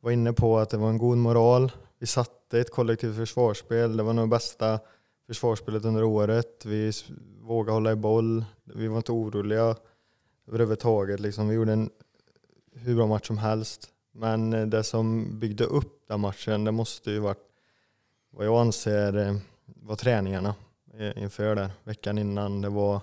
var 0.00 0.10
inne 0.10 0.32
på 0.32 0.58
att 0.58 0.70
det 0.70 0.76
var 0.76 0.88
en 0.88 0.98
god 0.98 1.18
moral. 1.18 1.72
Vi 1.98 2.06
satte 2.06 2.60
ett 2.60 2.70
kollektivt 2.70 3.16
försvarsspel. 3.16 3.96
Det 3.96 4.02
var 4.02 4.12
nog 4.12 4.28
bästa 4.28 4.80
försvarsspelet 5.26 5.84
under 5.84 6.04
året. 6.04 6.64
Vi 6.66 6.92
vågade 7.40 7.72
hålla 7.72 7.92
i 7.92 7.96
boll. 7.96 8.44
Vi 8.64 8.88
var 8.88 8.96
inte 8.96 9.12
oroliga 9.12 9.76
överhuvudtaget. 10.48 11.20
Liksom. 11.20 11.48
Vi 11.48 11.54
gjorde 11.54 11.72
en 11.72 11.90
hur 12.72 12.96
bra 12.96 13.06
match 13.06 13.26
som 13.26 13.38
helst. 13.38 13.90
Men 14.12 14.52
eh, 14.52 14.66
det 14.66 14.84
som 14.84 15.38
byggde 15.38 15.64
upp 15.64 16.08
den 16.08 16.20
matchen, 16.20 16.64
det 16.64 16.72
måste 16.72 17.10
ju 17.10 17.18
varit 17.18 17.44
vad 18.30 18.46
jag 18.46 18.60
anser 18.60 19.16
eh, 19.16 19.36
var 19.64 19.96
träningarna 19.96 20.54
eh, 20.98 21.22
inför 21.22 21.54
där. 21.54 21.70
Veckan 21.84 22.18
innan, 22.18 22.60
det 22.60 22.68
var, 22.68 23.00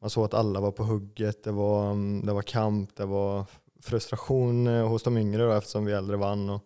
man 0.00 0.10
såg 0.10 0.24
att 0.24 0.34
alla 0.34 0.60
var 0.60 0.70
på 0.70 0.84
hugget, 0.84 1.44
det 1.44 1.52
var, 1.52 1.90
mm, 1.90 2.26
det 2.26 2.32
var 2.32 2.42
kamp, 2.42 2.96
det 2.96 3.04
var 3.04 3.44
frustration 3.80 4.66
hos 4.66 5.02
de 5.02 5.16
yngre 5.16 5.42
då, 5.42 5.52
eftersom 5.52 5.84
vi 5.84 5.92
äldre 5.92 6.16
vann. 6.16 6.50
Och, 6.50 6.62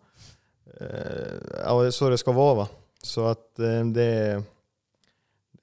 ja, 1.65 1.81
det 1.81 1.87
är 1.87 1.91
så 1.91 2.09
det 2.09 2.17
ska 2.17 2.31
vara. 2.31 2.55
Va? 2.55 2.67
Så 3.03 3.25
att 3.25 3.55
det, 3.55 4.03
är, 4.03 4.43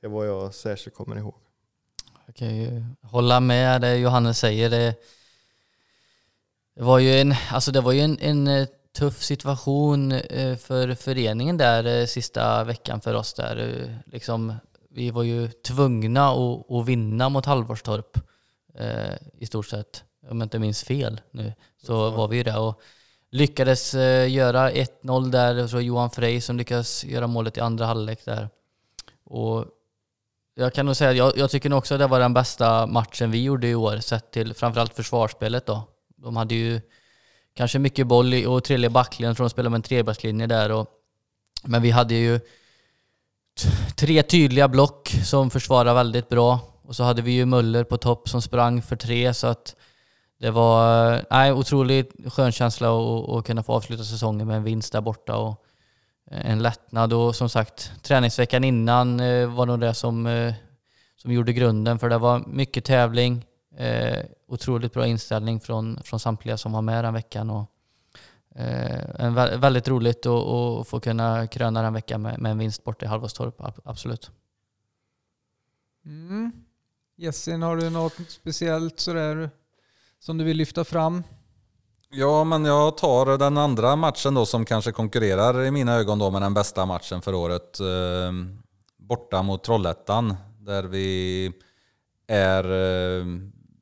det 0.01 0.07
är 0.07 0.09
vad 0.09 0.29
jag 0.29 0.55
särskilt 0.55 0.97
kommer 0.97 1.17
ihåg. 1.17 1.35
Jag 2.27 2.35
kan 2.35 2.57
ju 2.57 2.85
hålla 3.03 3.41
med 3.41 3.81
det 3.81 3.97
Johannes 3.97 4.39
säger. 4.39 4.71
Det 4.71 4.95
det 6.77 6.83
var 6.83 6.99
ju 6.99 7.21
en, 7.21 7.35
alltså 7.51 7.73
det 7.73 7.81
var 7.81 7.93
ju 7.93 8.01
en, 8.01 8.19
en 8.21 8.47
eh, 8.47 8.69
tuff 8.99 9.23
situation 9.23 10.13
eh, 10.13 10.57
för 10.57 10.95
föreningen 10.95 11.57
där 11.57 12.01
eh, 12.01 12.07
sista 12.07 12.65
veckan 12.65 13.01
för 13.01 13.15
oss 13.15 13.35
där. 13.35 14.03
Liksom, 14.07 14.55
vi 14.91 15.11
var 15.11 15.23
ju 15.23 15.49
tvungna 15.49 16.29
att, 16.29 16.71
att 16.71 16.87
vinna 16.87 17.29
mot 17.29 17.47
Halvorstorp 17.47 18.19
i 19.39 19.47
stort 19.47 19.67
sett. 19.67 20.05
Om 20.31 20.41
jag 20.41 20.47
inte 20.47 20.59
minns 20.59 20.85
fel 20.85 21.21
nu 21.31 21.53
så 21.87 22.11
var 22.11 22.29
vi 22.29 22.37
ju 22.37 22.43
det 22.43 22.57
och 22.57 22.81
lyckades 23.31 23.95
göra 24.29 24.71
1-0 24.71 25.31
där. 25.31 25.67
Så 25.67 25.81
Johan 25.81 26.11
Frey 26.11 26.41
som 26.41 26.57
lyckades 26.57 27.05
göra 27.05 27.27
målet 27.27 27.57
i 27.57 27.61
andra 27.61 27.87
halvlek 27.87 28.25
där. 28.25 28.49
Och 29.25 29.65
jag 30.55 30.75
kan 30.75 30.87
nog 30.87 30.97
säga 30.97 31.11
att 31.11 31.17
jag, 31.17 31.39
jag 31.39 31.51
tycker 31.51 31.71
nog 31.71 31.79
också 31.79 31.95
att 31.95 32.01
det 32.01 32.07
var 32.07 32.21
den 32.21 32.35
bästa 32.35 32.87
matchen 32.87 33.31
vi 33.31 33.43
gjorde 33.43 33.69
i 33.69 33.75
år 33.75 33.99
sett 33.99 34.31
till 34.31 34.55
framförallt 34.55 34.95
försvarsspelet 34.95 35.67
då. 35.67 35.83
De 36.27 36.37
hade 36.37 36.55
ju 36.55 36.81
kanske 37.55 37.79
mycket 37.79 38.07
boll 38.07 38.47
och 38.47 38.65
trevlig 38.65 38.93
backlinjen. 38.93 39.29
Jag 39.29 39.37
tror 39.37 39.45
de 39.45 39.51
spelade 39.51 39.71
med 39.71 39.79
en 39.79 39.83
trebackslinje 39.83 40.47
där. 40.47 40.73
Och, 40.73 40.89
men 41.65 41.83
vi 41.83 41.91
hade 41.91 42.15
ju 42.15 42.41
tre 43.97 44.23
tydliga 44.23 44.69
block 44.69 45.15
som 45.25 45.51
försvarade 45.51 45.95
väldigt 45.95 46.29
bra. 46.29 46.61
Och 46.83 46.97
så 46.97 47.05
hade 47.05 47.23
vi 47.23 47.33
ju 47.33 47.47
Möller 47.47 47.85
på 47.85 47.97
topp 47.97 48.29
som 48.29 48.43
sprang 48.43 48.83
för 48.83 48.97
tre. 48.97 49.35
Så 49.35 49.47
att 49.47 49.77
det 50.41 50.51
var 50.51 51.25
nej, 51.31 51.53
otroligt 51.53 52.13
skön 52.33 52.53
känsla 52.53 52.89
att 53.39 53.47
kunna 53.47 53.63
få 53.63 53.73
avsluta 53.73 54.05
säsongen 54.05 54.47
med 54.47 54.57
en 54.57 54.65
vinst 54.65 54.93
där 54.93 55.01
borta. 55.01 55.37
Och 55.37 55.63
en 56.31 56.63
lättnad. 56.63 57.13
Och 57.13 57.37
som 57.37 57.49
sagt, 57.49 57.93
träningsveckan 58.03 58.65
innan 58.65 59.21
eh, 59.21 59.55
var 59.55 59.67
nog 59.67 59.81
det 59.81 59.95
som, 59.95 60.27
eh, 60.27 60.55
som 61.17 61.33
gjorde 61.33 61.53
grunden. 61.53 61.99
För 61.99 62.09
det 62.09 62.19
var 62.19 62.45
mycket 62.47 62.85
tävling. 62.85 63.45
Eh, 63.77 64.25
otroligt 64.49 64.93
bra 64.93 65.07
inställning 65.07 65.61
från, 65.61 66.03
från 66.03 66.21
samtliga 66.21 66.57
som 66.57 66.73
var 66.73 66.83
med 66.83 67.05
den 67.05 67.15
veckan. 67.15 67.51
Och, 67.51 67.71
eh, 68.61 69.33
vä 69.33 69.57
väldigt 69.57 69.89
roligt 69.89 70.27
att 70.27 70.89
få 70.89 71.01
kunna 71.01 71.47
kröna 71.47 71.83
den 71.83 71.93
veckan 71.93 72.23
med, 72.23 72.39
med 72.39 72.53
en 72.53 72.59
vinst 72.59 72.85
borta 72.85 73.07
i 73.07 73.09
Halvåstorp, 73.09 73.55
absolut. 73.85 74.31
Mm. 76.05 76.53
Jessin, 77.17 77.63
har 77.63 77.77
du 77.77 77.91
något 77.91 78.21
speciellt 78.29 79.01
sådär 79.01 79.51
som 80.19 80.39
du 80.39 80.45
vill 80.45 80.57
lyfta 80.57 80.85
fram? 80.85 81.23
Ja, 82.11 82.45
men 82.45 82.65
jag 82.65 82.97
tar 82.97 83.39
den 83.39 83.59
andra 83.59 83.97
matchen 83.97 84.35
då 84.35 84.47
som 84.47 84.65
kanske 84.65 84.93
konkurrerar 84.93 85.65
i 85.65 85.71
mina 85.71 85.95
ögon 85.95 86.19
då 86.19 86.31
med 86.31 86.43
den 86.43 86.55
bästa 86.55 86.87
matchen 86.87 87.23
för 87.23 87.35
året. 87.35 87.81
Eh, 87.81 88.33
borta 88.97 89.43
mot 89.43 89.65
Trollhättan 89.65 90.35
där 90.59 90.83
vi 90.83 91.53
är 92.27 92.65
eh, 92.65 93.27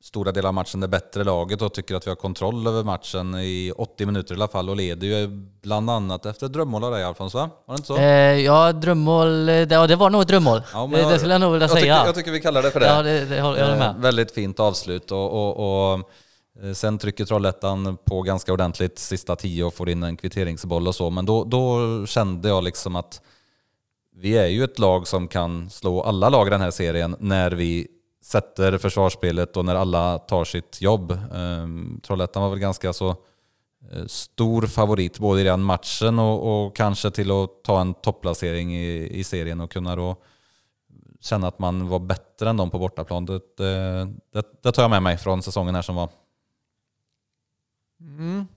stora 0.05 0.31
delar 0.31 0.47
av 0.47 0.53
matchen 0.53 0.79
det 0.79 0.87
bättre 0.87 1.23
laget 1.23 1.61
och 1.61 1.73
tycker 1.73 1.95
att 1.95 2.07
vi 2.07 2.11
har 2.11 2.15
kontroll 2.15 2.67
över 2.67 2.83
matchen 2.83 3.35
i 3.35 3.73
80 3.77 4.05
minuter 4.05 4.33
i 4.33 4.37
alla 4.37 4.47
fall 4.47 4.69
och 4.69 4.75
leder 4.75 5.07
ju 5.07 5.27
bland 5.61 5.89
annat 5.89 6.25
efter 6.25 6.47
drömmål 6.47 6.83
av 6.83 6.91
dig 6.91 7.03
Alfons 7.03 7.33
va? 7.33 7.49
Var 7.65 7.75
det 7.75 7.79
inte 7.79 7.87
så? 7.87 7.97
Eh, 7.97 8.05
ja, 8.45 8.73
drömmål, 8.73 9.45
det, 9.45 9.71
ja, 9.71 9.87
det 9.87 9.95
var 9.95 10.09
nog 10.09 10.21
ett 10.21 10.27
drömmål. 10.27 10.61
Ja, 10.73 10.89
det, 10.91 11.09
det 11.09 11.17
skulle 11.17 11.33
jag 11.33 11.41
nog 11.41 11.51
vilja 11.51 11.67
jag 11.67 11.77
säga. 11.77 11.95
Tycker, 11.95 12.05
jag 12.05 12.15
tycker 12.15 12.31
vi 12.31 12.41
kallar 12.41 12.63
det 12.63 12.71
för 12.71 12.79
det. 12.79 12.85
Ja, 12.85 13.03
det, 13.03 13.25
det 13.25 13.41
håller 13.41 13.69
jag 13.69 13.77
med. 13.77 13.89
Eh, 13.89 13.97
väldigt 13.97 14.31
fint 14.31 14.59
avslut 14.59 15.11
och, 15.11 15.31
och, 15.31 15.93
och 15.93 15.99
eh, 16.63 16.73
Sen 16.73 16.97
trycker 16.97 17.25
Trollhättan 17.25 17.97
på 18.05 18.21
ganska 18.21 18.53
ordentligt 18.53 18.99
sista 18.99 19.35
tio 19.35 19.63
och 19.63 19.73
får 19.73 19.89
in 19.89 20.03
en 20.03 20.17
kvitteringsboll 20.17 20.87
och 20.87 20.95
så. 20.95 21.09
Men 21.09 21.25
då, 21.25 21.43
då 21.43 21.79
kände 22.05 22.49
jag 22.49 22.63
liksom 22.63 22.95
att 22.95 23.21
vi 24.15 24.37
är 24.37 24.47
ju 24.47 24.63
ett 24.63 24.79
lag 24.79 25.07
som 25.07 25.27
kan 25.27 25.69
slå 25.69 26.01
alla 26.01 26.29
lag 26.29 26.47
i 26.47 26.49
den 26.49 26.61
här 26.61 26.71
serien 26.71 27.15
när 27.19 27.51
vi 27.51 27.87
sätter 28.25 28.77
försvarsspelet 28.77 29.57
och 29.57 29.65
när 29.65 29.75
alla 29.75 30.17
tar 30.17 30.45
sitt 30.45 30.81
jobb. 30.81 31.19
Ehm, 31.33 31.99
Trollhättan 32.03 32.43
var 32.43 32.49
väl 32.49 32.59
ganska 32.59 32.93
så 32.93 33.09
eh, 33.91 34.05
stor 34.07 34.61
favorit 34.61 35.19
både 35.19 35.41
i 35.41 35.43
den 35.43 35.61
matchen 35.61 36.19
och, 36.19 36.65
och 36.65 36.75
kanske 36.75 37.11
till 37.11 37.31
att 37.31 37.63
ta 37.63 37.81
en 37.81 37.93
topplacering 37.93 38.75
i, 38.75 39.19
i 39.19 39.23
serien 39.23 39.61
och 39.61 39.71
kunna 39.71 39.95
då 39.95 40.15
känna 41.21 41.47
att 41.47 41.59
man 41.59 41.87
var 41.87 41.99
bättre 41.99 42.49
än 42.49 42.57
dem 42.57 42.69
på 42.69 42.79
bortaplan. 42.79 43.25
Det, 43.25 43.41
det, 43.57 44.43
det 44.63 44.71
tar 44.71 44.83
jag 44.83 44.89
med 44.89 45.03
mig 45.03 45.17
från 45.17 45.43
säsongen 45.43 45.75
här 45.75 45.81
som 45.81 45.95
var. 45.95 46.09
Mm. 47.99 48.47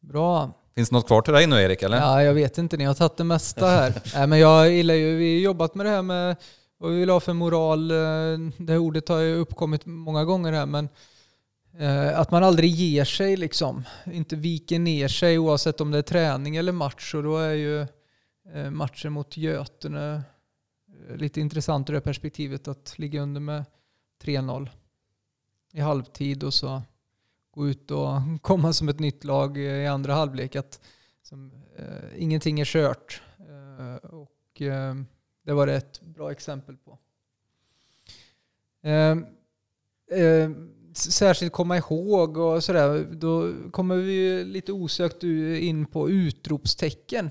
Bra. 0.00 0.50
Finns 0.74 0.88
det 0.88 0.96
något 0.96 1.06
kvar 1.06 1.22
till 1.22 1.34
dig 1.34 1.46
nu 1.46 1.62
Erik 1.62 1.82
eller? 1.82 1.96
Ja, 1.96 2.22
jag 2.22 2.34
vet 2.34 2.58
inte. 2.58 2.76
Ni 2.76 2.84
har 2.84 2.94
tagit 2.94 3.16
det 3.16 3.24
mesta 3.24 3.66
här. 3.66 4.02
Nej, 4.14 4.26
men 4.26 4.38
jag 4.38 4.70
gillar 4.70 4.94
ju, 4.94 5.16
vi 5.16 5.34
har 5.34 5.40
jobbat 5.40 5.74
med 5.74 5.86
det 5.86 5.90
här 5.90 6.02
med 6.02 6.36
vad 6.80 6.92
vi 6.92 6.98
vill 6.98 7.10
ha 7.10 7.20
för 7.20 7.32
moral. 7.32 7.90
Eh, 7.90 7.96
det 7.96 8.52
Det 8.58 8.78
ordet 8.78 9.08
har 9.08 9.18
ju 9.18 9.34
uppkommit 9.34 9.86
många 9.86 10.24
gånger 10.24 10.52
här, 10.52 10.66
men 10.66 10.88
eh, 11.78 12.20
att 12.20 12.30
man 12.30 12.44
aldrig 12.44 12.70
ger 12.70 13.04
sig 13.04 13.36
liksom. 13.36 13.84
Inte 14.12 14.36
viker 14.36 14.78
ner 14.78 15.08
sig 15.08 15.38
oavsett 15.38 15.80
om 15.80 15.90
det 15.90 15.98
är 15.98 16.02
träning 16.02 16.56
eller 16.56 16.72
match. 16.72 17.14
Och 17.14 17.22
då 17.22 17.38
är 17.38 17.52
ju 17.52 17.80
eh, 18.54 18.70
matchen 18.70 19.12
mot 19.12 19.36
Götene 19.36 20.22
lite 21.14 21.40
intressant 21.40 21.90
ur 21.90 21.94
det 21.94 22.00
perspektivet 22.00 22.68
att 22.68 22.98
ligga 22.98 23.22
under 23.22 23.40
med 23.40 23.64
3-0 24.22 24.68
i 25.72 25.80
halvtid 25.80 26.44
och 26.44 26.54
så 26.54 26.82
gå 27.50 27.68
ut 27.68 27.90
och 27.90 28.08
komma 28.42 28.72
som 28.72 28.88
ett 28.88 28.98
nytt 28.98 29.24
lag 29.24 29.58
i 29.58 29.86
andra 29.86 30.14
halvlek. 30.14 30.56
Att 30.56 30.80
som, 31.22 31.52
eh, 31.76 32.22
ingenting 32.22 32.60
är 32.60 32.64
kört. 32.64 33.22
Eh, 33.38 34.10
och 34.10 34.62
eh, 34.62 34.94
det 35.50 35.54
var 35.54 35.66
det 35.66 35.74
ett 35.74 36.00
bra 36.00 36.30
exempel 36.32 36.76
på. 36.76 36.98
Eh, 38.82 39.10
eh, 40.20 40.50
s- 40.92 41.12
särskilt 41.12 41.52
komma 41.52 41.76
ihåg 41.76 42.36
och 42.36 42.64
sådär. 42.64 43.06
Då 43.12 43.52
kommer 43.70 43.96
vi 43.96 44.44
lite 44.44 44.72
osökt 44.72 45.22
in 45.22 45.86
på 45.86 46.10
utropstecken. 46.10 47.30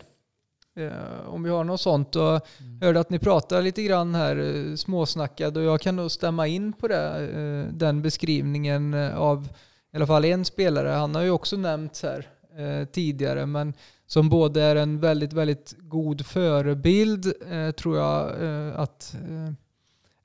Eh, 0.76 1.28
om 1.30 1.44
vi 1.44 1.50
har 1.50 1.64
något 1.64 1.82
sånt. 1.82 2.16
Och 2.16 2.48
hörde 2.82 3.00
att 3.00 3.10
ni 3.10 3.20
pratar 3.20 3.62
lite 3.62 3.84
grann 3.84 4.16
här 4.16 4.38
eh, 4.70 4.76
småsnackad 4.76 5.58
och 5.58 5.64
jag 5.64 5.82
kan 5.82 5.96
nog 5.96 6.12
stämma 6.12 6.48
in 6.48 6.74
på 6.74 6.88
det, 6.88 7.30
eh, 7.30 7.74
den 7.74 8.02
beskrivningen 8.02 8.94
av 9.14 9.50
i 9.94 9.96
alla 9.98 10.08
fall 10.08 10.26
en 10.26 10.46
spelare. 10.46 10.90
Han 10.90 11.16
har 11.16 11.22
ju 11.22 11.30
också 11.32 11.58
nämnts 11.58 12.04
här 12.04 12.28
eh, 12.58 12.86
tidigare, 12.86 13.46
men 13.46 13.74
som 14.08 14.30
både 14.30 14.62
är 14.62 14.76
en 14.76 15.00
väldigt, 15.00 15.34
väldigt 15.34 15.76
god 15.80 16.26
förebild, 16.26 17.34
eh, 17.52 17.72
tror 17.72 17.98
jag 17.98 18.44
eh, 18.44 18.80
att 18.80 19.16
eh, 19.30 19.54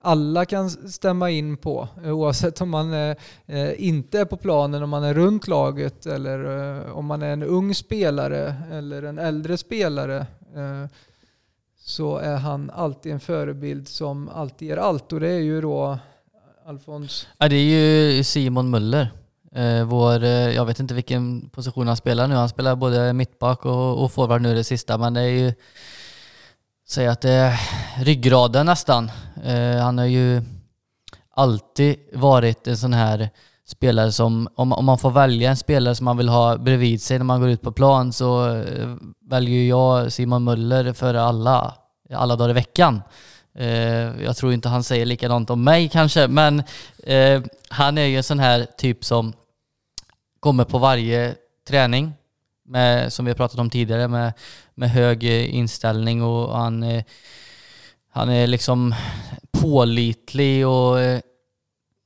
alla 0.01 0.45
kan 0.45 0.71
stämma 0.71 1.31
in 1.31 1.57
på, 1.57 1.89
eh, 2.05 2.13
oavsett 2.13 2.61
om 2.61 2.71
man 2.71 3.15
inte 3.77 4.21
är 4.21 4.25
på 4.25 4.37
planen, 4.37 4.83
om 4.83 4.91
man 4.91 5.05
är 5.05 5.15
runt 5.15 5.49
laget 5.49 6.07
eller 6.07 6.45
om 6.93 7.07
man 7.07 7.23
är 7.23 7.33
en 7.33 7.43
ung 7.43 7.75
spelare 7.75 8.55
eller 8.73 9.03
en 9.03 9.19
äldre 9.19 9.57
spelare. 9.57 10.27
Så 11.79 12.17
är 12.17 12.37
han 12.37 12.71
alltid 12.71 13.13
en 13.13 13.21
förebild 13.21 13.89
som 13.89 14.29
alltid 14.29 14.69
ger 14.69 14.77
allt 14.77 15.13
och 15.13 15.21
det 15.21 15.29
är 15.29 15.41
ju 15.41 15.61
då 15.61 15.99
Alfons 16.67 17.29
Ja, 17.39 17.49
det 17.49 17.57
är 17.57 18.13
ju 18.13 18.25
Simon 18.25 18.71
Möller. 18.71 19.24
Eh, 19.55 19.85
vår, 19.85 20.25
eh, 20.25 20.31
jag 20.31 20.64
vet 20.64 20.81
inte 20.81 20.95
vilken 20.95 21.49
position 21.51 21.87
han 21.88 21.97
spelar 21.97 22.29
nu. 22.29 22.35
Han 22.35 22.49
spelar 22.49 22.77
både 22.77 23.12
mittback 23.12 23.64
och, 23.64 24.03
och 24.03 24.12
forward 24.12 24.43
nu 24.43 24.55
det 24.55 24.64
sista, 24.64 24.99
men 24.99 25.14
det 25.14 25.21
är 25.21 25.29
ju 25.29 25.53
säg 26.88 27.07
att 27.07 27.21
det 27.21 27.31
är 27.31 27.61
ryggraden 28.05 28.67
nästan. 28.67 29.11
Eh, 29.45 29.77
han 29.77 29.99
har 29.99 30.07
ju 30.07 30.43
alltid 31.31 31.97
varit 32.12 32.67
en 32.67 32.77
sån 32.77 32.93
här 32.93 33.31
spelare 33.67 34.12
som, 34.12 34.49
om, 34.55 34.73
om 34.73 34.85
man 34.85 34.99
får 34.99 35.11
välja 35.11 35.51
en 35.51 35.57
spelare 35.57 35.95
som 35.95 36.05
man 36.05 36.17
vill 36.17 36.29
ha 36.29 36.57
bredvid 36.59 37.03
sig 37.03 37.19
när 37.19 37.25
man 37.25 37.40
går 37.40 37.49
ut 37.49 37.62
på 37.62 37.73
plan 37.73 38.12
så 38.12 38.57
eh, 38.57 38.97
väljer 39.31 39.69
jag 39.69 40.12
Simon 40.12 40.45
Möller 40.45 40.93
före 40.93 41.23
alla, 41.23 41.75
alla 42.11 42.37
dagar 42.37 42.51
i 42.51 42.53
veckan. 42.53 43.03
Eh, 43.59 44.23
jag 44.25 44.37
tror 44.37 44.53
inte 44.53 44.69
han 44.69 44.85
säger 44.85 45.07
likadant 45.07 45.51
om 45.51 45.64
mig 45.64 45.88
kanske, 45.88 46.29
men 46.29 46.62
eh, 47.03 47.43
han 47.69 47.99
är 47.99 48.05
ju 48.05 48.17
en 48.17 48.23
sån 48.23 48.38
här 48.38 48.67
typ 48.79 49.05
som 49.05 49.33
kommer 50.44 50.64
på 50.64 50.78
varje 50.78 51.35
träning, 51.68 52.12
med, 52.64 53.12
som 53.12 53.24
vi 53.24 53.30
har 53.30 53.37
pratat 53.37 53.59
om 53.59 53.70
tidigare, 53.70 54.09
med, 54.09 54.33
med 54.74 54.90
hög 54.90 55.24
eh, 55.24 55.54
inställning 55.54 56.22
och 56.22 56.57
han, 56.57 56.83
eh, 56.83 57.04
han 58.11 58.28
är 58.28 58.46
liksom 58.46 58.94
pålitlig 59.52 60.66
och 60.66 61.00
eh, 61.00 61.20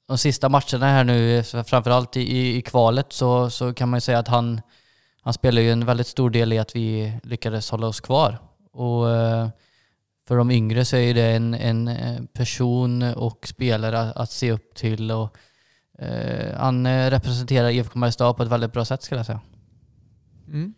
de 0.09 0.19
sista 0.19 0.49
matcherna 0.49 0.87
här 0.87 1.05
nu, 1.05 1.43
framförallt 1.43 2.17
i, 2.17 2.57
i, 2.57 2.63
kvalet, 2.63 3.13
så, 3.13 3.51
så 3.51 3.75
kan 3.75 3.89
man 3.89 3.97
ju 3.97 4.01
säga 4.01 4.19
att 4.19 4.29
han, 4.29 4.61
han 5.23 5.33
spelar 5.33 5.63
ju 5.63 5.73
en 5.73 5.87
väldigt 5.87 6.07
stor 6.07 6.31
del 6.31 6.53
i 6.53 6.59
att 6.59 6.77
vi 6.77 7.13
lyckades 7.23 7.71
hålla 7.71 7.87
oss 7.87 8.01
kvar. 8.01 8.39
Och 8.73 9.05
för 10.29 10.37
de 10.37 10.51
yngre 10.51 10.85
så 10.85 10.97
är 10.97 11.01
ju 11.01 11.13
det 11.13 11.27
en, 11.27 11.55
en 11.55 12.27
person 12.33 13.03
och 13.03 13.49
spelare 13.49 14.01
att, 14.01 14.17
att 14.17 14.31
se 14.31 14.53
upp 14.53 14.75
till 14.75 15.11
och 15.11 15.37
eh, 15.99 16.55
han 16.57 16.87
eh, 16.87 17.11
representerar 17.11 17.71
IFK 17.71 17.99
Mariestad 17.99 18.35
på 18.35 18.43
ett 18.43 18.49
väldigt 18.49 18.73
bra 18.73 18.85
sätt 18.85 19.03
skulle 19.03 19.19
jag 19.19 19.27
säga. 19.27 19.41
Mm. 20.49 20.75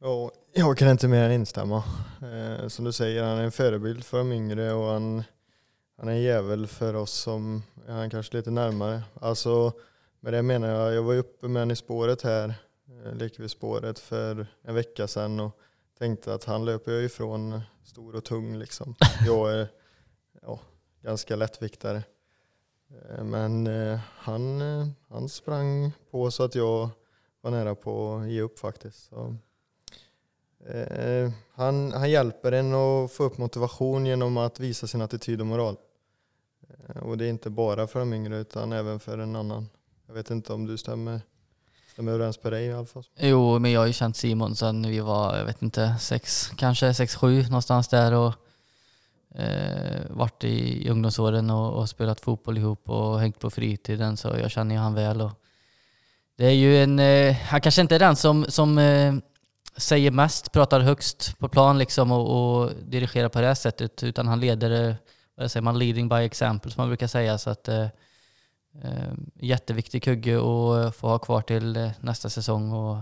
Ja, 0.00 0.30
jag 0.54 0.78
kan 0.78 0.88
inte 0.88 1.08
mer 1.08 1.22
än 1.22 1.32
instämma. 1.32 1.84
Eh, 2.22 2.68
som 2.68 2.84
du 2.84 2.92
säger, 2.92 3.22
han 3.22 3.38
är 3.38 3.44
en 3.44 3.52
förebild 3.52 4.04
för 4.04 4.18
de 4.18 4.32
yngre 4.32 4.72
och 4.72 4.92
han, 4.92 5.22
han 5.98 6.08
är 6.08 6.12
en 6.12 6.22
jävel 6.22 6.66
för 6.66 6.94
oss 6.94 7.12
som 7.12 7.62
är 7.88 7.92
han 7.92 8.10
kanske 8.10 8.36
lite 8.36 8.50
närmare. 8.50 9.02
Alltså, 9.20 9.72
med 10.20 10.32
det 10.32 10.42
menar 10.42 10.68
jag, 10.68 10.94
jag 10.94 11.02
var 11.02 11.14
uppe 11.14 11.48
med 11.48 11.62
han 11.62 11.70
i 11.70 11.76
spåret 11.76 12.22
här, 12.22 12.54
eh, 12.88 13.14
Lekeby 13.14 13.48
spåret 13.48 13.98
för 13.98 14.46
en 14.62 14.74
vecka 14.74 15.08
sedan 15.08 15.40
och 15.40 15.58
tänkte 15.98 16.34
att 16.34 16.44
han 16.44 16.64
löper 16.64 16.92
ju 16.92 17.04
ifrån 17.04 17.60
stor 17.84 18.16
och 18.16 18.24
tung 18.24 18.56
liksom. 18.56 18.94
Jag 19.26 19.52
är 19.52 19.68
ja, 20.42 20.60
ganska 21.02 21.36
lättviktare. 21.36 22.02
Eh, 23.10 23.24
men 23.24 23.66
eh, 23.66 23.98
han, 24.18 24.60
eh, 24.60 24.86
han 25.08 25.28
sprang 25.28 25.92
på 26.10 26.30
så 26.30 26.42
att 26.42 26.54
jag 26.54 26.88
var 27.40 27.50
nära 27.50 27.74
på 27.74 28.16
att 28.16 28.28
ge 28.28 28.40
upp 28.40 28.58
faktiskt. 28.58 29.08
Så, 29.08 29.36
eh, 30.66 31.30
han, 31.54 31.92
han 31.92 32.10
hjälper 32.10 32.52
en 32.52 32.74
att 32.74 33.12
få 33.12 33.24
upp 33.24 33.38
motivation 33.38 34.06
genom 34.06 34.36
att 34.36 34.60
visa 34.60 34.86
sin 34.86 35.02
attityd 35.02 35.40
och 35.40 35.46
moral. 35.46 35.76
Eh, 36.88 37.02
och 37.02 37.18
det 37.18 37.24
är 37.24 37.30
inte 37.30 37.50
bara 37.50 37.86
för 37.86 37.98
de 37.98 38.12
yngre 38.12 38.36
utan 38.36 38.72
även 38.72 39.00
för 39.00 39.18
en 39.18 39.36
annan. 39.36 39.68
Jag 40.06 40.14
vet 40.14 40.30
inte 40.30 40.52
om 40.52 40.66
du 40.66 40.78
stämmer, 40.78 41.20
stämmer 41.92 42.12
överens 42.12 42.36
på 42.36 42.50
dig 42.50 42.72
Alfons? 42.72 43.10
Jo, 43.16 43.58
men 43.58 43.72
jag 43.72 43.80
har 43.80 43.86
ju 43.86 43.92
känt 43.92 44.16
Simon 44.16 44.56
sedan 44.56 44.82
vi 44.82 45.00
var, 45.00 45.36
jag 45.36 45.44
vet 45.44 45.62
inte, 45.62 45.96
sex, 46.00 46.50
kanske 46.56 46.94
sex, 46.94 47.16
sju 47.16 47.42
någonstans 47.42 47.88
där 47.88 48.12
och 48.12 48.34
eh, 49.34 50.00
varit 50.10 50.44
i, 50.44 50.86
i 50.86 50.90
ungdomsåren 50.90 51.50
och, 51.50 51.72
och 51.72 51.88
spelat 51.88 52.20
fotboll 52.20 52.58
ihop 52.58 52.90
och 52.90 53.20
hängt 53.20 53.38
på 53.38 53.50
fritiden 53.50 54.16
så 54.16 54.28
jag 54.28 54.50
känner 54.50 54.74
ju 54.74 54.80
han 54.80 54.94
väl. 54.94 55.20
Och 55.20 55.32
det 56.36 56.46
är 56.46 56.50
ju 56.50 56.82
en, 56.82 56.98
eh, 56.98 57.34
han 57.34 57.60
kanske 57.60 57.80
inte 57.80 57.94
är 57.94 57.98
den 57.98 58.16
som, 58.16 58.44
som 58.48 58.78
eh, 58.78 59.14
säger 59.76 60.10
mest, 60.10 60.52
pratar 60.52 60.80
högst 60.80 61.38
på 61.38 61.48
plan 61.48 61.78
liksom 61.78 62.12
och, 62.12 62.62
och 62.62 62.70
dirigerar 62.82 63.28
på 63.28 63.40
det 63.40 63.46
här 63.46 63.54
sättet 63.54 64.02
utan 64.02 64.28
han 64.28 64.40
leder, 64.40 64.88
eh, 64.88 64.94
vad 65.36 65.50
säger 65.50 65.62
man, 65.62 65.78
leading 65.78 66.08
by 66.08 66.16
example 66.16 66.70
som 66.70 66.80
man 66.80 66.88
brukar 66.88 67.06
säga. 67.06 67.38
Så 67.38 67.50
att, 67.50 67.68
eh, 67.68 67.84
eh 68.82 69.12
jätteviktig 69.34 70.02
kugge 70.02 70.36
att 70.36 70.96
få 70.96 71.08
ha 71.08 71.18
kvar 71.18 71.40
till 71.40 71.76
eh, 71.76 71.90
nästa 72.00 72.30
säsong 72.30 72.72
och 72.72 72.98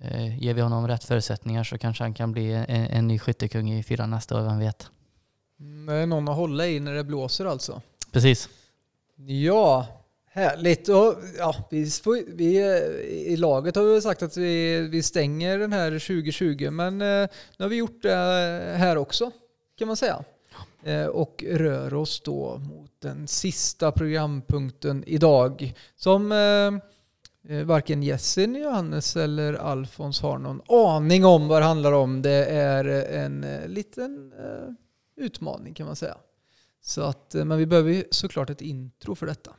eh, 0.00 0.38
ger 0.42 0.54
vi 0.54 0.60
honom 0.60 0.88
rätt 0.88 1.04
förutsättningar 1.04 1.64
så 1.64 1.78
kanske 1.78 2.04
han 2.04 2.14
kan 2.14 2.32
bli 2.32 2.52
en, 2.52 2.66
en 2.68 3.08
ny 3.08 3.18
skyttekung 3.18 3.70
i 3.70 3.82
fyra 3.82 4.06
nästa 4.06 4.38
år, 4.38 4.42
vem 4.42 4.58
vet. 4.58 4.90
Det 5.58 5.92
är 5.92 6.06
någon 6.06 6.28
att 6.28 6.36
hålla 6.36 6.66
i 6.66 6.80
när 6.80 6.94
det 6.94 7.04
blåser 7.04 7.44
alltså. 7.44 7.82
Precis. 8.12 8.48
Ja, 9.26 9.86
härligt. 10.30 10.88
Och, 10.88 11.14
ja, 11.38 11.54
vi, 11.70 11.90
vi, 12.26 12.58
I 13.26 13.36
laget 13.36 13.76
har 13.76 13.82
vi 13.82 14.02
sagt 14.02 14.22
att 14.22 14.36
vi, 14.36 14.80
vi 14.80 15.02
stänger 15.02 15.58
den 15.58 15.72
här 15.72 15.90
2020, 15.90 16.70
men 16.70 17.00
eh, 17.02 17.28
nu 17.56 17.64
har 17.64 17.68
vi 17.68 17.76
gjort 17.76 18.02
det 18.02 18.14
här 18.76 18.96
också 18.96 19.30
kan 19.78 19.88
man 19.88 19.96
säga. 19.96 20.24
Eh, 20.82 21.06
och 21.06 21.44
rör 21.48 21.94
oss 21.94 22.20
då 22.20 22.58
mot 22.58 22.90
den 22.98 23.28
sista 23.28 23.92
programpunkten 23.92 25.04
idag 25.06 25.74
som 25.96 26.32
eh, 26.32 27.56
eh, 27.56 27.64
varken 27.64 28.02
Jessin, 28.02 28.54
Johannes 28.54 29.16
eller 29.16 29.54
Alfons 29.54 30.20
har 30.20 30.38
någon 30.38 30.60
aning 30.68 31.24
om 31.24 31.48
vad 31.48 31.62
det 31.62 31.66
handlar 31.66 31.92
om. 31.92 32.22
Det 32.22 32.44
är 32.44 32.84
en 33.14 33.44
eh, 33.44 33.68
liten 33.68 34.32
eh, 34.32 34.74
utmaning 35.18 35.74
kan 35.74 35.86
man 35.86 35.96
säga. 35.96 36.16
Så 36.80 37.02
att, 37.02 37.34
eh, 37.34 37.44
men 37.44 37.58
vi 37.58 37.66
behöver 37.66 37.92
ju 37.92 38.04
såklart 38.10 38.50
ett 38.50 38.60
intro 38.60 39.14
för 39.14 39.26
detta. 39.26 39.54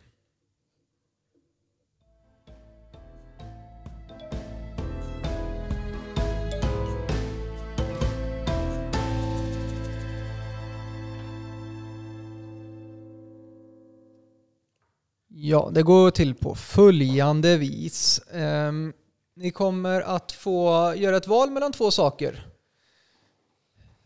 Ja, 15.42 15.70
det 15.74 15.84
går 15.84 16.12
till 16.12 16.36
på 16.36 16.56
följande 16.56 17.58
vis. 17.58 18.20
Eh, 18.20 18.72
ni 19.36 19.52
kommer 19.52 20.02
att 20.02 20.32
få 20.32 20.94
göra 20.98 21.18
ett 21.18 21.28
val 21.28 21.52
mellan 21.52 21.72
två 21.72 21.92
saker. 21.92 22.49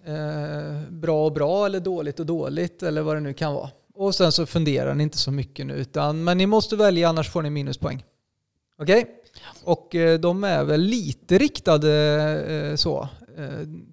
Eh, 0.06 0.90
bra 0.90 1.26
och 1.26 1.34
bra 1.34 1.66
eller 1.66 1.80
dåligt 1.80 2.20
och 2.20 2.26
dåligt 2.26 2.84
eller 2.84 3.02
vad 3.02 3.16
det 3.16 3.20
nu 3.20 3.34
kan 3.34 3.54
vara. 3.54 3.70
Och 3.94 4.16
sen 4.16 4.32
så 4.32 4.46
funderar 4.46 4.96
ni 4.96 5.04
inte 5.04 5.18
så 5.18 5.32
mycket 5.32 5.66
nu, 5.66 5.74
utan, 5.74 6.24
men 6.24 6.38
ni 6.38 6.46
måste 6.46 6.76
välja 6.76 7.10
annars 7.10 7.30
får 7.30 7.42
ni 7.42 7.50
minuspoäng. 7.50 8.04
Okej? 8.78 9.06
Och 9.64 9.96
eh, 9.96 10.20
de 10.20 10.44
är 10.44 10.64
väl 10.64 10.82
lite 10.82 11.38
riktade 11.38 11.92
eh, 12.48 12.76
så 12.76 13.10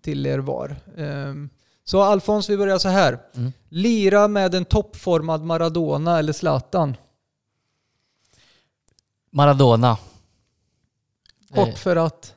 till 0.02 0.26
er 0.26 0.38
var. 0.38 0.76
Ehm, 0.96 1.50
så 1.84 2.02
Alfons, 2.02 2.50
vi 2.50 2.56
börjar 2.56 2.78
så 2.78 2.88
här. 2.88 3.18
Mm. 3.34 3.52
Lira 3.68 4.28
med 4.28 4.54
en 4.54 4.64
toppformad 4.64 5.44
Maradona 5.44 6.18
eller 6.18 6.32
Zlatan? 6.32 6.96
Maradona. 9.30 9.98
Kort 11.54 11.78
för 11.78 11.96
att... 11.96 12.34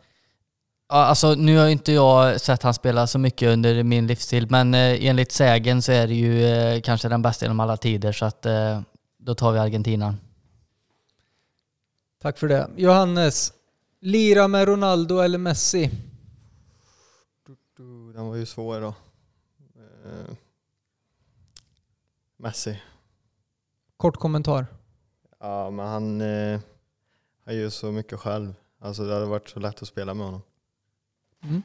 Alltså 0.95 1.35
nu 1.35 1.57
har 1.57 1.67
inte 1.67 1.91
jag 1.91 2.41
sett 2.41 2.63
han 2.63 2.73
spela 2.73 3.07
så 3.07 3.19
mycket 3.19 3.49
under 3.49 3.83
min 3.83 4.07
livstid, 4.07 4.51
men 4.51 4.73
eh, 4.73 5.05
enligt 5.05 5.31
sägen 5.31 5.81
så 5.81 5.91
är 5.91 6.07
det 6.07 6.13
ju 6.13 6.45
eh, 6.45 6.81
kanske 6.81 7.09
den 7.09 7.21
bästa 7.21 7.45
genom 7.45 7.59
alla 7.59 7.77
tider, 7.77 8.11
så 8.11 8.25
att 8.25 8.45
eh, 8.45 8.81
då 9.17 9.35
tar 9.35 9.51
vi 9.51 9.59
Argentina. 9.59 10.15
Tack 12.21 12.37
för 12.37 12.47
det. 12.47 12.69
Johannes, 12.75 13.53
lira 13.99 14.47
med 14.47 14.67
Ronaldo 14.67 15.19
eller 15.19 15.37
Messi? 15.37 15.91
Den 18.13 18.27
var 18.27 18.35
ju 18.35 18.45
svår 18.45 18.81
då. 18.81 18.87
Eh, 20.05 20.35
Messi. 22.37 22.81
Kort 23.97 24.17
kommentar. 24.17 24.65
Ja, 25.39 25.69
men 25.69 25.87
han, 25.87 26.21
eh, 26.21 26.59
han 27.45 27.55
gör 27.55 27.69
så 27.69 27.91
mycket 27.91 28.19
själv. 28.19 28.53
Alltså 28.79 29.03
det 29.03 29.13
hade 29.13 29.25
varit 29.25 29.49
så 29.49 29.59
lätt 29.59 29.81
att 29.81 29.87
spela 29.87 30.13
med 30.13 30.25
honom. 30.25 30.41
Mm. 31.43 31.63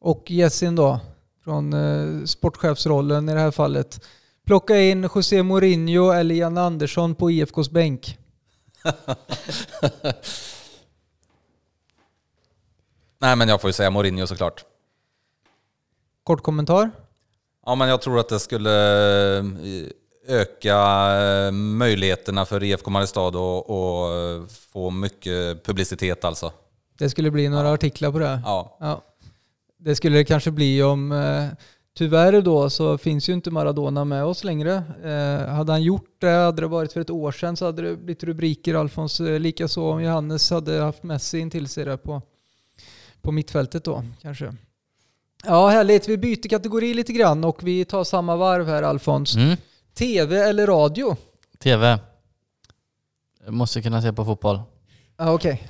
Och 0.00 0.30
Jessin 0.30 0.76
då, 0.76 1.00
från 1.44 1.72
eh, 1.72 2.24
sportchefsrollen 2.24 3.28
i 3.28 3.34
det 3.34 3.40
här 3.40 3.50
fallet. 3.50 4.04
Plocka 4.46 4.80
in 4.80 5.08
José 5.14 5.42
Mourinho 5.42 6.10
eller 6.10 6.34
Janne 6.34 6.60
Andersson 6.60 7.14
på 7.14 7.30
IFKs 7.30 7.70
bänk. 7.70 8.18
Nej 13.18 13.36
men 13.36 13.48
jag 13.48 13.60
får 13.60 13.68
ju 13.68 13.72
säga 13.72 13.90
Mourinho 13.90 14.26
såklart. 14.26 14.64
Kort 16.24 16.42
kommentar. 16.42 16.90
Ja 17.66 17.74
men 17.74 17.88
jag 17.88 18.02
tror 18.02 18.18
att 18.20 18.28
det 18.28 18.40
skulle 18.40 18.70
eh, 19.38 19.44
öka 20.26 20.76
eh, 21.16 21.52
möjligheterna 21.52 22.46
för 22.46 22.62
IFK 22.62 22.90
Mariestad 22.90 23.38
och, 23.38 23.70
och 23.70 24.12
eh, 24.12 24.46
få 24.46 24.90
mycket 24.90 25.64
publicitet 25.64 26.24
alltså. 26.24 26.52
Det 26.98 27.10
skulle 27.10 27.30
bli 27.30 27.48
några 27.48 27.72
artiklar 27.72 28.12
på 28.12 28.18
det. 28.18 28.40
Ja. 28.44 28.76
Ja. 28.80 29.02
Det 29.78 29.96
skulle 29.96 30.16
det 30.16 30.24
kanske 30.24 30.50
bli 30.50 30.82
om... 30.82 31.12
Eh, 31.12 31.46
tyvärr 31.94 32.42
då 32.42 32.70
så 32.70 32.98
finns 32.98 33.28
ju 33.28 33.32
inte 33.32 33.50
Maradona 33.50 34.04
med 34.04 34.24
oss 34.24 34.44
längre. 34.44 34.74
Eh, 35.04 35.48
hade 35.54 35.72
han 35.72 35.82
gjort 35.82 36.16
det, 36.18 36.30
hade 36.30 36.62
det 36.62 36.66
varit 36.68 36.92
för 36.92 37.00
ett 37.00 37.10
år 37.10 37.32
sedan 37.32 37.56
så 37.56 37.64
hade 37.64 37.82
det 37.82 37.96
blivit 37.96 38.24
rubriker. 38.24 38.74
Alfons, 38.74 39.20
eh, 39.20 39.40
likaså 39.40 39.90
om 39.90 40.02
Johannes 40.02 40.50
hade 40.50 40.80
haft 40.80 41.02
Messi 41.02 41.38
in 41.38 41.50
till 41.50 41.68
sig 41.68 41.84
där 41.84 41.96
på, 41.96 42.22
på 43.22 43.32
mittfältet 43.32 43.84
då 43.84 44.04
kanske. 44.22 44.54
Ja, 45.44 45.68
härligt. 45.68 46.08
Vi 46.08 46.18
byter 46.18 46.48
kategori 46.48 46.94
lite 46.94 47.12
grann 47.12 47.44
och 47.44 47.62
vi 47.62 47.84
tar 47.84 48.04
samma 48.04 48.36
varv 48.36 48.66
här 48.66 48.82
Alfons. 48.82 49.36
Mm. 49.36 49.56
TV 49.94 50.36
eller 50.38 50.66
radio? 50.66 51.16
TV. 51.62 51.98
Jag 53.44 53.54
måste 53.54 53.82
kunna 53.82 54.02
se 54.02 54.12
på 54.12 54.24
fotboll. 54.24 54.60
Ja, 55.16 55.32
Okej. 55.32 55.68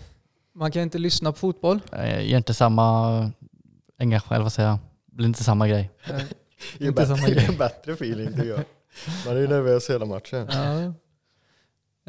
Man 0.55 0.73
kan 0.73 0.83
inte 0.83 0.99
lyssna 0.99 1.33
på 1.33 1.39
fotboll. 1.39 1.81
Jag 1.91 2.25
ger 2.25 2.37
inte 2.37 2.55
samma 2.55 3.31
engagemang, 3.99 4.43
vad 4.43 4.53
säger 4.53 4.69
jag? 4.69 4.79
Det 5.07 5.17
blir 5.17 5.27
inte 5.27 5.45
samma 5.45 5.69
grej. 5.69 5.91
Det 6.79 6.85
är 6.85 6.89
Inte 6.89 7.07
samma 7.07 7.29
grej. 7.29 7.35
bättre, 7.35 7.57
bättre 7.57 7.93
feeling 7.93 8.27
tycker 8.29 8.45
jag. 8.49 8.61
Man 9.27 9.37
är 9.37 9.41
ju 9.41 9.49
nervös 9.49 9.91
hela 9.91 10.05
matchen. 10.05 10.49
Ja. 10.51 10.93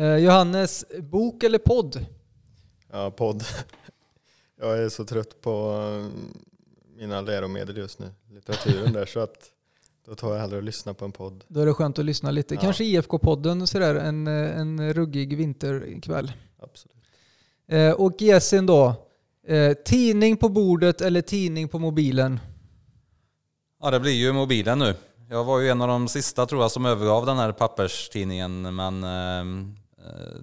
Eh, 0.04 0.16
Johannes, 0.18 0.86
bok 1.00 1.44
eller 1.44 1.58
podd? 1.58 2.06
Ja, 2.92 3.12
podd. 3.12 3.44
Jag 4.60 4.78
är 4.78 4.90
så 4.90 5.06
trött 5.06 5.42
på 5.42 5.72
eh, 5.82 6.20
mina 6.98 7.22
läromedel 7.22 7.78
just 7.78 8.00
nu, 8.00 8.06
litteraturen 8.32 8.94
där, 8.94 9.06
så 9.06 9.20
att 9.20 9.50
då 10.06 10.16
tar 10.16 10.34
jag 10.34 10.42
hellre 10.42 10.58
och 10.58 10.64
lyssnar 10.64 10.94
på 10.94 11.06
en 11.06 11.12
podd. 11.12 11.44
Då 11.48 11.60
är 11.62 11.66
det 11.66 11.74
skönt 11.74 12.00
att 12.00 12.06
lyssna 12.06 12.32
lite. 12.32 12.56
Ja. 12.56 12.62
Kanske 12.62 12.84
IFK-podden 12.84 13.66
sådär 13.66 13.96
en, 13.96 14.28
eh, 14.28 14.60
en 14.60 14.94
ruggig 14.94 15.38
vinterkväll. 15.38 16.32
Absolut. 16.60 16.95
Eh, 17.68 17.92
och 17.92 18.22
Jessin 18.22 18.66
då, 18.66 18.94
eh, 19.48 19.74
tidning 19.74 20.38
på 20.38 20.50
bordet 20.50 21.02
eller 21.02 21.22
tidning 21.22 21.68
på 21.68 21.80
mobilen? 21.80 22.40
ja, 23.82 23.92
det 23.92 24.00
blir 24.00 24.12
ju 24.12 24.34
mobilen 24.34 24.80
nu. 24.80 24.96
Jag 25.30 25.44
var 25.44 25.60
ju 25.60 25.70
en 25.70 25.82
av 25.82 25.88
de 25.88 26.08
sista 26.08 26.46
tror 26.46 26.62
jag 26.62 26.72
som 26.72 26.86
övergav 26.86 27.26
den 27.26 27.38
här 27.38 27.52
papperstidningen 27.52 28.76
men 28.76 29.04
eh, 29.04 29.66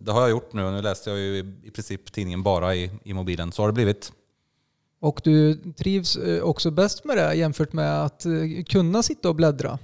det 0.00 0.12
har 0.12 0.20
jag 0.20 0.30
gjort 0.30 0.52
nu 0.52 0.70
nu 0.70 0.82
läste 0.82 1.10
jag 1.10 1.18
ju 1.18 1.36
i, 1.36 1.54
i 1.62 1.70
princip 1.70 2.12
tidningen 2.12 2.42
bara 2.42 2.74
i, 2.74 2.90
i 3.04 3.14
mobilen. 3.14 3.52
Så 3.52 3.62
har 3.62 3.68
det 3.68 3.72
blivit. 3.72 4.12
Och 5.00 5.20
du 5.24 5.54
trivs 5.54 6.16
eh, 6.16 6.42
också 6.42 6.70
bäst 6.70 7.04
med 7.04 7.16
det 7.16 7.34
jämfört 7.34 7.72
med 7.72 8.04
att 8.04 8.26
eh, 8.26 8.64
kunna 8.68 9.02
sitta 9.02 9.28
och 9.28 9.34
bläddra? 9.34 9.78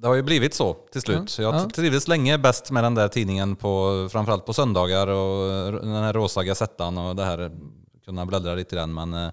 Det 0.00 0.08
har 0.08 0.14
ju 0.14 0.22
blivit 0.22 0.54
så 0.54 0.74
till 0.74 1.00
slut. 1.00 1.38
Ja, 1.38 1.44
Jag 1.44 1.54
ja. 1.54 1.70
trivdes 1.70 2.08
länge 2.08 2.38
bäst 2.38 2.70
med 2.70 2.84
den 2.84 2.94
där 2.94 3.08
tidningen, 3.08 3.56
på, 3.56 4.08
framförallt 4.12 4.46
på 4.46 4.52
söndagar 4.52 5.06
och 5.06 5.72
den 5.72 6.02
här 6.02 6.12
rosa 6.12 6.44
gazettan 6.44 6.98
och 6.98 7.16
det 7.16 7.24
här, 7.24 7.50
kunna 8.04 8.26
bläddra 8.26 8.54
lite 8.54 8.74
i 8.74 8.78
den. 8.78 8.94
Men 8.94 9.14
eh, 9.14 9.30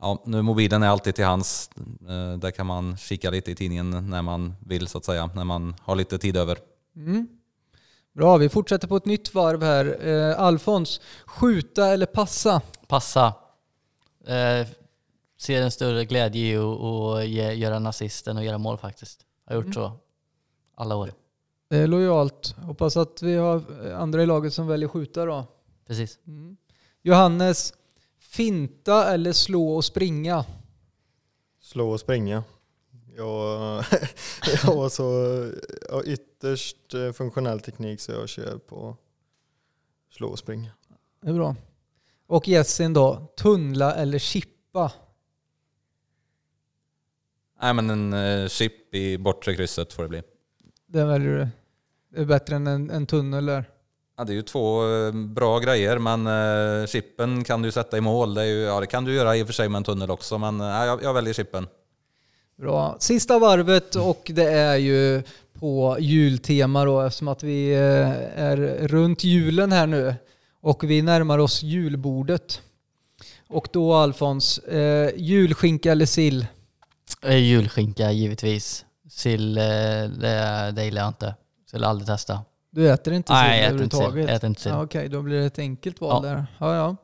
ja, 0.00 0.22
nu 0.26 0.42
mobilen 0.42 0.82
är 0.82 0.88
alltid 0.88 1.14
till 1.14 1.24
hands. 1.24 1.70
Eh, 2.08 2.38
Där 2.38 2.50
kan 2.50 2.66
man 2.66 2.96
kika 2.96 3.30
lite 3.30 3.50
i 3.50 3.54
tidningen 3.54 4.10
när 4.10 4.22
man 4.22 4.54
vill 4.66 4.88
så 4.88 4.98
att 4.98 5.04
säga, 5.04 5.30
när 5.34 5.44
man 5.44 5.74
har 5.82 5.96
lite 5.96 6.18
tid 6.18 6.36
över. 6.36 6.58
Mm. 6.96 7.28
Bra, 8.14 8.36
vi 8.36 8.48
fortsätter 8.48 8.88
på 8.88 8.96
ett 8.96 9.06
nytt 9.06 9.34
varv 9.34 9.62
här. 9.62 10.08
Eh, 10.08 10.40
Alfons, 10.40 11.00
skjuta 11.26 11.86
eller 11.86 12.06
passa? 12.06 12.60
Passa. 12.88 13.26
Eh, 14.26 14.66
ser 15.40 15.62
en 15.62 15.70
större 15.70 16.04
glädje 16.04 16.42
i 16.52 16.56
att 16.56 17.56
göra 17.56 17.76
en 17.76 17.86
assist 17.86 18.26
än 18.26 18.38
att 18.38 18.44
göra 18.44 18.58
mål 18.58 18.78
faktiskt. 18.78 19.20
Jag 19.44 19.54
har 19.54 19.62
gjort 19.62 19.74
så 19.74 19.92
alla 20.74 20.96
år. 20.96 21.12
Det 21.68 21.76
är 21.76 21.86
lojalt. 21.86 22.54
Hoppas 22.58 22.96
att 22.96 23.22
vi 23.22 23.34
har 23.34 23.62
andra 23.92 24.22
i 24.22 24.26
laget 24.26 24.54
som 24.54 24.66
väljer 24.66 24.88
skjuta 24.88 25.24
då. 25.24 25.46
Precis. 25.86 26.18
Mm. 26.26 26.56
Johannes, 27.02 27.74
finta 28.18 29.12
eller 29.14 29.32
slå 29.32 29.74
och 29.76 29.84
springa? 29.84 30.44
Slå 31.60 31.90
och 31.90 32.00
springa. 32.00 32.44
Jag, 33.16 33.84
jag 34.64 34.74
var 34.74 34.88
så 34.88 35.02
jag 35.88 35.94
har 35.94 36.08
ytterst 36.08 36.94
eh, 36.94 37.12
funktionell 37.12 37.60
teknik 37.60 38.00
så 38.00 38.12
jag 38.12 38.28
kör 38.28 38.58
på 38.58 38.96
slå 40.10 40.28
och 40.28 40.38
springa. 40.38 40.70
Det 41.20 41.28
är 41.28 41.34
bra. 41.34 41.56
Och 42.26 42.48
Jessin 42.48 42.92
då, 42.92 43.32
tunnla 43.36 43.94
eller 43.94 44.18
chippa? 44.18 44.92
Nej 47.62 47.74
men 47.74 47.90
en 47.90 48.12
eh, 48.12 48.48
chip 48.48 48.83
i 48.94 49.18
bortre 49.18 49.54
krysset 49.54 49.92
får 49.92 50.02
det 50.02 50.08
bli. 50.08 50.22
Det 50.86 51.04
väljer 51.04 51.38
du. 51.38 51.48
Det 52.14 52.20
är 52.20 52.24
bättre 52.24 52.56
än 52.56 52.66
en, 52.66 52.90
en 52.90 53.06
tunnel 53.06 53.46
där. 53.46 53.64
Ja, 54.16 54.24
det 54.24 54.32
är 54.32 54.34
ju 54.34 54.42
två 54.42 54.92
eh, 54.92 55.12
bra 55.12 55.58
grejer 55.58 55.98
men 55.98 56.26
eh, 56.26 56.86
chippen 56.86 57.44
kan 57.44 57.62
du 57.62 57.72
sätta 57.72 57.98
i 57.98 58.00
mål. 58.00 58.34
Det, 58.34 58.46
ju, 58.46 58.60
ja, 58.60 58.80
det 58.80 58.86
kan 58.86 59.04
du 59.04 59.14
göra 59.14 59.36
i 59.36 59.42
och 59.42 59.46
för 59.46 59.54
sig 59.54 59.68
med 59.68 59.76
en 59.78 59.84
tunnel 59.84 60.10
också 60.10 60.38
men 60.38 60.60
eh, 60.60 60.66
jag, 60.66 61.02
jag 61.02 61.14
väljer 61.14 61.34
chippen. 61.34 61.66
Bra. 62.56 62.96
Sista 63.00 63.38
varvet 63.38 63.94
och 63.94 64.30
det 64.34 64.50
är 64.50 64.76
ju 64.76 65.22
på 65.52 65.96
jultema 66.00 66.84
då 66.84 67.00
eftersom 67.00 67.28
att 67.28 67.42
vi 67.42 67.72
eh, 67.72 68.40
är 68.42 68.88
runt 68.88 69.24
julen 69.24 69.72
här 69.72 69.86
nu 69.86 70.14
och 70.60 70.84
vi 70.84 71.02
närmar 71.02 71.38
oss 71.38 71.62
julbordet. 71.62 72.62
Och 73.48 73.68
då 73.72 73.94
Alfons, 73.94 74.58
eh, 74.58 75.10
julskinka 75.16 75.92
eller 75.92 76.06
sill? 76.06 76.46
Eh, 77.22 77.36
Julskinka 77.36 78.12
givetvis. 78.12 78.84
Sill, 79.08 79.58
eh, 79.58 79.64
det, 79.64 80.72
det 80.76 80.84
gillar 80.84 81.02
jag 81.02 81.08
inte. 81.08 81.34
Skulle 81.66 81.86
aldrig 81.86 82.06
testa. 82.06 82.40
Du 82.70 82.90
äter 82.90 83.12
inte 83.14 83.26
sill 83.26 83.34
Nej, 83.36 83.60
jag 83.62 83.68
äter 83.68 83.82
inte 83.82 83.96
sill. 83.96 84.18
Jag 84.18 84.30
äter 84.30 84.48
inte 84.48 84.60
sill. 84.60 84.72
Ja, 84.72 84.82
Okej, 84.82 85.08
då 85.08 85.22
blir 85.22 85.40
det 85.40 85.44
ett 85.46 85.58
enkelt 85.58 86.00
val 86.00 86.24
Ja. 86.24 86.30
där. 86.30 86.46
Ja, 86.58 86.74
ja. 86.76 86.96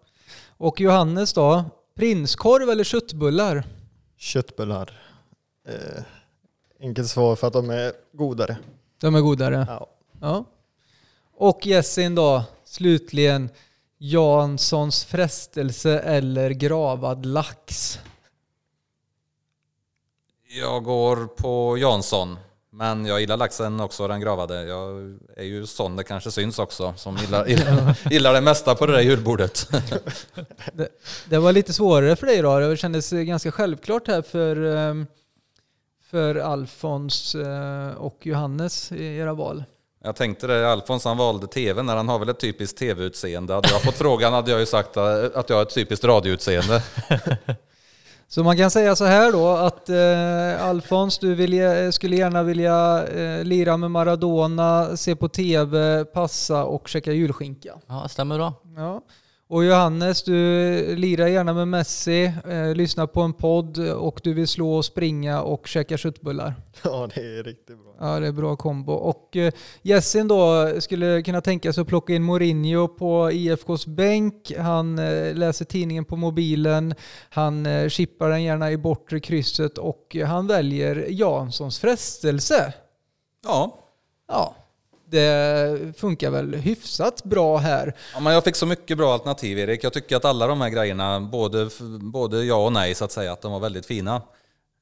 Och 0.48 0.80
Johannes 0.80 1.32
då, 1.32 1.64
prinskorv 1.96 2.70
eller 2.70 2.84
köttbullar? 2.84 3.64
Köttbullar. 4.16 5.00
Eh, 5.68 6.02
enkelt 6.80 7.08
svar 7.08 7.36
för 7.36 7.46
att 7.46 7.52
de 7.52 7.70
är 7.70 7.92
godare. 8.12 8.56
De 9.00 9.14
är 9.14 9.20
godare. 9.20 9.66
Ja. 9.68 9.86
Ja. 10.20 10.44
Och 11.36 11.66
Jessin 11.66 12.14
då, 12.14 12.44
slutligen 12.64 13.50
Janssons 13.98 15.04
frestelse 15.04 15.98
eller 15.98 16.50
gravad 16.50 17.26
lax? 17.26 17.98
Jag 20.52 20.84
går 20.84 21.26
på 21.26 21.78
Jansson. 21.78 22.38
Men 22.72 23.06
jag 23.06 23.20
gillar 23.20 23.36
laxen 23.36 23.80
också, 23.80 24.08
den 24.08 24.20
gravade. 24.20 24.62
Jag 24.64 25.18
är 25.36 25.44
ju 25.44 25.66
sån 25.66 25.96
det 25.96 26.04
kanske 26.04 26.30
syns 26.30 26.58
också, 26.58 26.94
som 26.96 27.16
gillar, 27.16 27.46
gillar, 27.46 27.98
gillar 28.10 28.32
det 28.32 28.40
mesta 28.40 28.74
på 28.74 28.86
det 28.86 28.92
där 28.92 29.00
julbordet. 29.00 29.68
Det 31.28 31.38
var 31.38 31.52
lite 31.52 31.72
svårare 31.72 32.16
för 32.16 32.26
dig 32.26 32.42
då. 32.42 32.58
Det 32.58 32.76
kändes 32.76 33.10
ganska 33.10 33.52
självklart 33.52 34.08
här 34.08 34.22
för, 34.22 34.76
ehm, 34.76 35.06
för 36.10 36.34
Alfons 36.34 37.34
eh, 37.34 37.88
och 37.96 38.26
Johannes 38.26 38.92
i 38.92 39.16
era 39.16 39.34
val. 39.34 39.64
Jag 40.04 40.16
tänkte 40.16 40.46
det, 40.46 40.72
Alfons 40.72 41.04
han 41.04 41.16
valde 41.16 41.46
tv 41.46 41.82
när 41.82 41.96
han 41.96 42.08
har 42.08 42.18
väl 42.18 42.28
ett 42.28 42.40
typiskt 42.40 42.78
tv-utseende. 42.78 43.54
Hade 43.54 43.68
jag 43.68 43.82
fått 43.82 43.98
frågan 43.98 44.32
hade 44.32 44.50
jag 44.50 44.60
ju 44.60 44.66
sagt 44.66 44.96
att 44.96 45.50
jag 45.50 45.56
har 45.56 45.62
ett 45.62 45.74
typiskt 45.74 46.04
radioutseende. 46.04 46.82
Så 48.32 48.44
man 48.44 48.56
kan 48.56 48.70
säga 48.70 48.96
så 48.96 49.04
här 49.04 49.32
då 49.32 49.48
att 49.48 49.88
eh, 49.88 50.68
Alfons, 50.68 51.18
du 51.18 51.34
vill, 51.34 51.92
skulle 51.92 52.16
gärna 52.16 52.42
vilja 52.42 53.06
eh, 53.08 53.44
lira 53.44 53.76
med 53.76 53.90
Maradona, 53.90 54.96
se 54.96 55.16
på 55.16 55.28
tv, 55.28 56.04
passa 56.04 56.64
och 56.64 56.88
käka 56.88 57.12
julskinka. 57.12 57.74
Ja, 57.86 58.08
stämmer 58.08 58.36
bra. 58.36 58.54
Ja. 58.76 59.02
Och 59.50 59.64
Johannes, 59.64 60.22
du 60.22 60.34
lirar 60.96 61.26
gärna 61.26 61.52
med 61.52 61.68
Messi, 61.68 62.32
eh, 62.48 62.74
lyssnar 62.74 63.06
på 63.06 63.20
en 63.20 63.32
podd 63.32 63.78
och 63.78 64.20
du 64.24 64.34
vill 64.34 64.48
slå 64.48 64.74
och 64.74 64.84
springa 64.84 65.42
och 65.42 65.66
käka 65.66 65.96
köttbullar. 65.96 66.54
Ja, 66.84 67.08
det 67.14 67.20
är 67.20 67.42
riktigt 67.42 67.78
bra. 67.78 67.94
Ja, 68.00 68.20
det 68.20 68.26
är 68.26 68.32
bra 68.32 68.56
kombo. 68.56 68.92
Och 68.92 69.36
eh, 69.36 69.52
Jessin 69.82 70.28
då 70.28 70.72
skulle 70.80 71.22
kunna 71.22 71.40
tänka 71.40 71.72
sig 71.72 71.82
att 71.82 71.88
plocka 71.88 72.12
in 72.12 72.22
Mourinho 72.22 72.88
på 72.88 73.30
IFKs 73.32 73.86
bänk. 73.86 74.52
Han 74.58 74.98
eh, 74.98 75.34
läser 75.34 75.64
tidningen 75.64 76.04
på 76.04 76.16
mobilen, 76.16 76.94
han 77.30 77.66
eh, 77.66 77.88
chippar 77.88 78.30
den 78.30 78.42
gärna 78.42 78.70
i 78.70 78.76
bortre 78.76 79.20
krysset 79.20 79.78
och 79.78 80.16
han 80.26 80.46
väljer 80.46 81.06
Janssons 81.08 81.78
frestelse. 81.78 82.72
Ja, 83.44 83.76
Ja, 84.28 84.54
det 85.10 85.98
funkar 85.98 86.30
väl 86.30 86.54
hyfsat 86.54 87.24
bra 87.24 87.58
här. 87.58 87.94
Ja, 88.14 88.20
men 88.20 88.32
jag 88.32 88.44
fick 88.44 88.56
så 88.56 88.66
mycket 88.66 88.98
bra 88.98 89.12
alternativ 89.12 89.58
Erik. 89.58 89.84
Jag 89.84 89.92
tycker 89.92 90.16
att 90.16 90.24
alla 90.24 90.46
de 90.46 90.60
här 90.60 90.68
grejerna, 90.68 91.20
både, 91.20 91.70
både 92.00 92.44
ja 92.44 92.64
och 92.64 92.72
nej 92.72 92.94
så 92.94 93.04
att 93.04 93.12
säga, 93.12 93.32
att 93.32 93.42
de 93.42 93.52
var 93.52 93.60
väldigt 93.60 93.86
fina. 93.86 94.22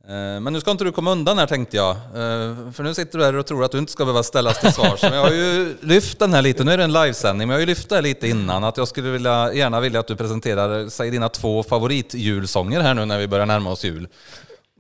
Eh, 0.08 0.40
men 0.40 0.52
nu 0.52 0.60
ska 0.60 0.70
inte 0.70 0.84
du 0.84 0.92
komma 0.92 1.12
undan 1.12 1.38
här 1.38 1.46
tänkte 1.46 1.76
jag. 1.76 1.90
Eh, 1.96 2.72
för 2.72 2.82
nu 2.82 2.94
sitter 2.94 3.18
du 3.18 3.24
här 3.24 3.36
och 3.36 3.46
tror 3.46 3.64
att 3.64 3.72
du 3.72 3.78
inte 3.78 3.92
ska 3.92 4.04
behöva 4.04 4.22
ställas 4.22 4.60
till 4.60 4.72
svars. 4.72 5.02
Men 5.02 5.12
jag 5.12 5.22
har 5.22 5.32
ju 5.32 5.76
lyft 5.80 6.18
den 6.18 6.34
här 6.34 6.42
lite, 6.42 6.64
nu 6.64 6.72
är 6.72 6.78
det 6.78 6.84
en 6.84 6.92
livesändning, 6.92 7.48
men 7.48 7.52
jag 7.52 7.56
har 7.56 7.60
ju 7.60 7.66
lyft 7.66 7.88
det 7.88 7.94
här 7.94 8.02
lite 8.02 8.28
innan. 8.28 8.64
Att 8.64 8.76
jag 8.76 8.88
skulle 8.88 9.10
vilja, 9.10 9.52
gärna 9.52 9.80
vilja 9.80 10.00
att 10.00 10.06
du 10.06 10.16
presenterar, 10.16 10.88
säg 10.88 11.10
dina 11.10 11.28
två 11.28 11.62
favoritjulsånger 11.62 12.80
här 12.80 12.94
nu 12.94 13.04
när 13.04 13.18
vi 13.18 13.28
börjar 13.28 13.46
närma 13.46 13.70
oss 13.70 13.84
jul. 13.84 14.08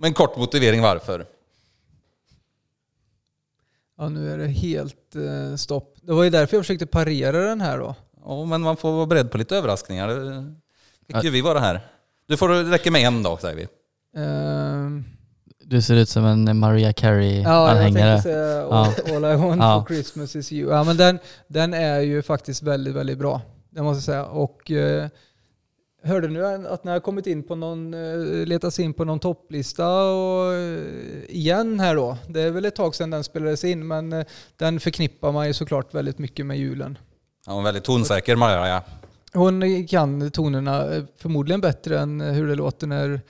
Med 0.00 0.08
en 0.08 0.14
kort 0.14 0.36
motivering 0.36 0.82
varför. 0.82 1.24
Ja, 3.98 4.08
nu 4.08 4.32
är 4.32 4.38
det 4.38 4.46
helt 4.46 5.16
eh, 5.16 5.56
stopp. 5.56 5.94
Det 6.02 6.12
var 6.12 6.24
ju 6.24 6.30
därför 6.30 6.56
jag 6.56 6.64
försökte 6.64 6.86
parera 6.86 7.38
den 7.44 7.60
här 7.60 7.78
då. 7.78 7.94
Ja, 8.24 8.44
men 8.44 8.60
man 8.60 8.76
får 8.76 8.92
vara 8.92 9.06
beredd 9.06 9.30
på 9.30 9.38
lite 9.38 9.56
överraskningar. 9.56 10.08
Det 10.08 11.14
fick 11.14 11.24
ju 11.24 11.30
vi 11.30 11.40
vara 11.40 11.58
här. 11.58 11.80
Du 12.28 12.36
får 12.36 12.48
det 12.48 12.62
räcker 12.62 12.90
med 12.90 13.02
en 13.02 13.22
dag 13.22 13.40
säger 13.40 13.56
vi. 13.56 13.66
Ehm, 14.20 15.04
Du 15.64 15.82
ser 15.82 15.96
ut 15.96 16.08
som 16.08 16.24
en 16.24 16.58
Maria 16.58 16.80
Ja, 16.80 16.86
jag 16.88 16.96
Carey-anhängare. 16.96 18.12
tänkte 18.12 18.22
säga 18.22 18.66
all, 18.66 19.24
all 19.24 19.32
I 19.34 19.36
want 19.36 19.60
Ja. 19.62 19.84
for 19.88 19.94
Christmas 19.94 20.36
is 20.36 20.52
you. 20.52 20.70
Ja, 20.72 20.84
men 20.84 20.96
den, 20.96 21.18
den 21.48 21.74
är 21.74 22.00
ju 22.00 22.22
faktiskt 22.22 22.62
väldigt, 22.62 22.94
väldigt 22.94 23.18
bra. 23.18 23.40
Det 23.70 23.82
måste 23.82 23.96
jag 23.98 24.04
säga. 24.04 24.24
Och 24.24 24.70
eh, 24.70 25.08
hörde 26.02 26.28
nu 26.28 26.46
att 26.46 26.84
ni 26.84 26.90
har 26.90 27.00
kommit 27.00 27.26
in 27.26 27.42
på 27.42 27.54
någon, 27.54 27.94
eh, 27.94 28.46
letats 28.46 28.78
in 28.78 28.94
på 28.94 29.04
någon 29.04 29.20
topplista 29.20 30.02
och, 30.04 30.54
eh, 30.54 30.82
igen 31.28 31.80
här 31.80 31.96
då. 31.96 32.18
Det 32.28 32.40
är 32.40 32.50
väl 32.50 32.64
ett 32.64 32.76
tag 32.76 32.94
sedan 32.94 33.10
den 33.10 33.24
spelades 33.24 33.64
in, 33.64 33.86
men 33.86 34.12
eh, 34.12 34.26
den 34.56 34.80
förknippar 34.80 35.32
man 35.32 35.46
ju 35.46 35.52
såklart 35.52 35.94
väldigt 35.94 36.18
mycket 36.18 36.46
med 36.46 36.58
julen. 36.58 36.98
Ja, 37.46 37.52
hon 37.52 37.60
är 37.60 37.64
väldigt 37.64 37.84
tonsäker 37.84 38.36
Maja. 38.36 38.82
Hon 39.32 39.86
kan 39.86 40.30
tonerna 40.30 41.06
förmodligen 41.16 41.60
bättre 41.60 41.98
än 41.98 42.20
hur 42.20 42.48
det 42.48 42.54
låter 42.54 42.86
när, 42.86 43.20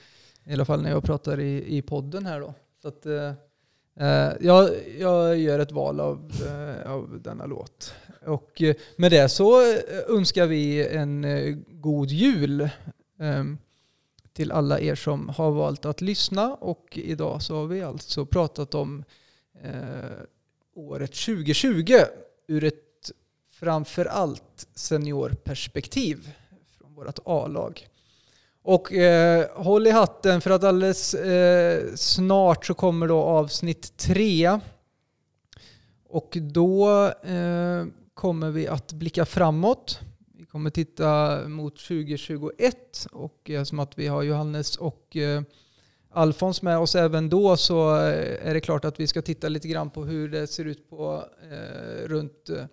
i 0.45 0.53
alla 0.53 0.65
fall 0.65 0.81
när 0.81 0.89
jag 0.89 1.03
pratar 1.03 1.39
i, 1.39 1.77
i 1.77 1.81
podden 1.81 2.25
här 2.25 2.39
då. 2.39 2.53
Så 2.81 2.87
att, 2.87 3.05
Eh, 3.99 4.31
jag, 4.39 4.69
jag 4.99 5.37
gör 5.37 5.59
ett 5.59 5.71
val 5.71 5.99
av, 5.99 6.31
eh, 6.47 6.91
av 6.91 7.21
denna 7.21 7.45
låt. 7.45 7.93
Och 8.25 8.61
eh, 8.61 8.75
med 8.95 9.11
det 9.11 9.29
så 9.29 9.61
önskar 10.07 10.47
vi 10.47 10.87
en 10.87 11.25
god 11.67 12.09
jul 12.09 12.69
ehm, 13.19 13.57
till 14.33 14.51
alla 14.51 14.79
er 14.79 14.95
som 14.95 15.29
har 15.29 15.51
valt 15.51 15.85
att 15.85 16.01
lyssna. 16.01 16.53
Och 16.53 16.97
idag 16.97 17.41
så 17.41 17.55
har 17.55 17.65
vi 17.65 17.81
alltså 17.81 18.25
pratat 18.25 18.73
om 18.73 19.03
året 20.75 21.13
2020 21.13 21.93
ur 22.47 22.63
ett 22.63 23.11
framförallt 23.51 24.67
seniorperspektiv 24.75 26.31
från 26.77 26.95
vårt 26.95 27.19
A-lag. 27.25 27.87
Och 28.63 28.93
eh, 28.93 29.47
håll 29.55 29.87
i 29.87 29.91
hatten 29.91 30.41
för 30.41 30.51
att 30.51 30.63
alldeles 30.63 31.13
eh, 31.13 31.95
snart 31.95 32.65
så 32.65 32.73
kommer 32.73 33.07
då 33.07 33.17
avsnitt 33.17 33.97
tre. 33.97 34.59
Och 36.09 36.37
då 36.41 37.05
eh, 37.23 37.85
kommer 38.13 38.49
vi 38.49 38.67
att 38.67 38.93
blicka 38.93 39.25
framåt. 39.25 39.99
Vi 40.37 40.45
kommer 40.45 40.69
titta 40.69 41.39
mot 41.47 41.77
2021 41.77 43.07
och 43.11 43.49
eh, 43.49 43.63
som 43.63 43.79
att 43.79 43.97
vi 43.97 44.07
har 44.07 44.23
Johannes 44.23 44.77
och 44.77 45.17
eh, 45.17 45.41
Alfons 46.11 46.61
med 46.61 46.77
oss 46.77 46.95
även 46.95 47.29
då 47.29 47.57
så 47.57 47.95
eh, 47.95 48.47
är 48.49 48.53
det 48.53 48.61
klart 48.61 48.85
att 48.85 48.99
vi 48.99 49.07
ska 49.07 49.21
titta 49.21 49.49
lite 49.49 49.67
grann 49.67 49.89
på 49.89 50.05
hur 50.05 50.29
det 50.29 50.47
ser 50.47 50.65
ut 50.65 50.89
på 50.89 51.23
eh, 51.51 52.07
runt 52.07 52.49
eh, 52.49 52.65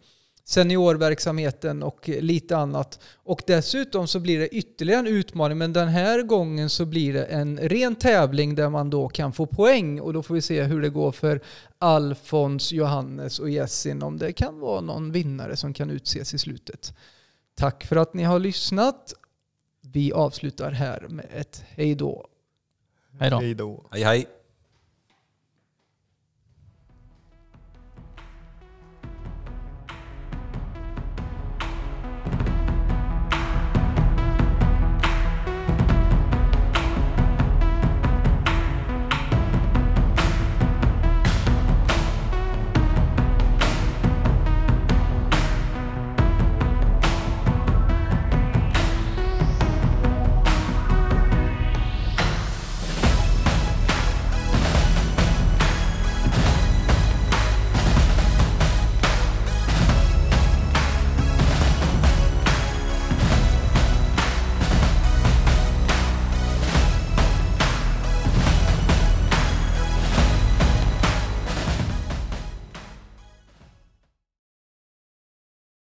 seniorverksamheten 0.48 1.82
och 1.82 2.08
lite 2.08 2.56
annat. 2.56 3.00
Och 3.14 3.42
dessutom 3.46 4.08
så 4.08 4.20
blir 4.20 4.38
det 4.38 4.48
ytterligare 4.48 5.00
en 5.00 5.06
utmaning, 5.06 5.58
men 5.58 5.72
den 5.72 5.88
här 5.88 6.22
gången 6.22 6.70
så 6.70 6.84
blir 6.84 7.12
det 7.12 7.24
en 7.24 7.58
ren 7.58 7.94
tävling 7.94 8.54
där 8.54 8.68
man 8.68 8.90
då 8.90 9.08
kan 9.08 9.32
få 9.32 9.46
poäng 9.46 10.00
och 10.00 10.12
då 10.12 10.22
får 10.22 10.34
vi 10.34 10.42
se 10.42 10.62
hur 10.62 10.82
det 10.82 10.88
går 10.88 11.12
för 11.12 11.40
Alfons, 11.78 12.72
Johannes 12.72 13.38
och 13.38 13.50
Jessin 13.50 14.02
om 14.02 14.18
det 14.18 14.32
kan 14.32 14.60
vara 14.60 14.80
någon 14.80 15.12
vinnare 15.12 15.56
som 15.56 15.74
kan 15.74 15.90
utses 15.90 16.34
i 16.34 16.38
slutet. 16.38 16.94
Tack 17.54 17.84
för 17.84 17.96
att 17.96 18.14
ni 18.14 18.22
har 18.22 18.38
lyssnat. 18.38 19.14
Vi 19.80 20.12
avslutar 20.12 20.70
här 20.70 21.06
med 21.08 21.26
ett 21.34 21.64
hej 21.68 21.94
då. 21.94 22.26
Hej 23.18 23.30
då. 23.30 23.38
Hej 23.38 23.54
då. 23.54 23.86
Hej 23.90 24.02
hej. 24.02 24.35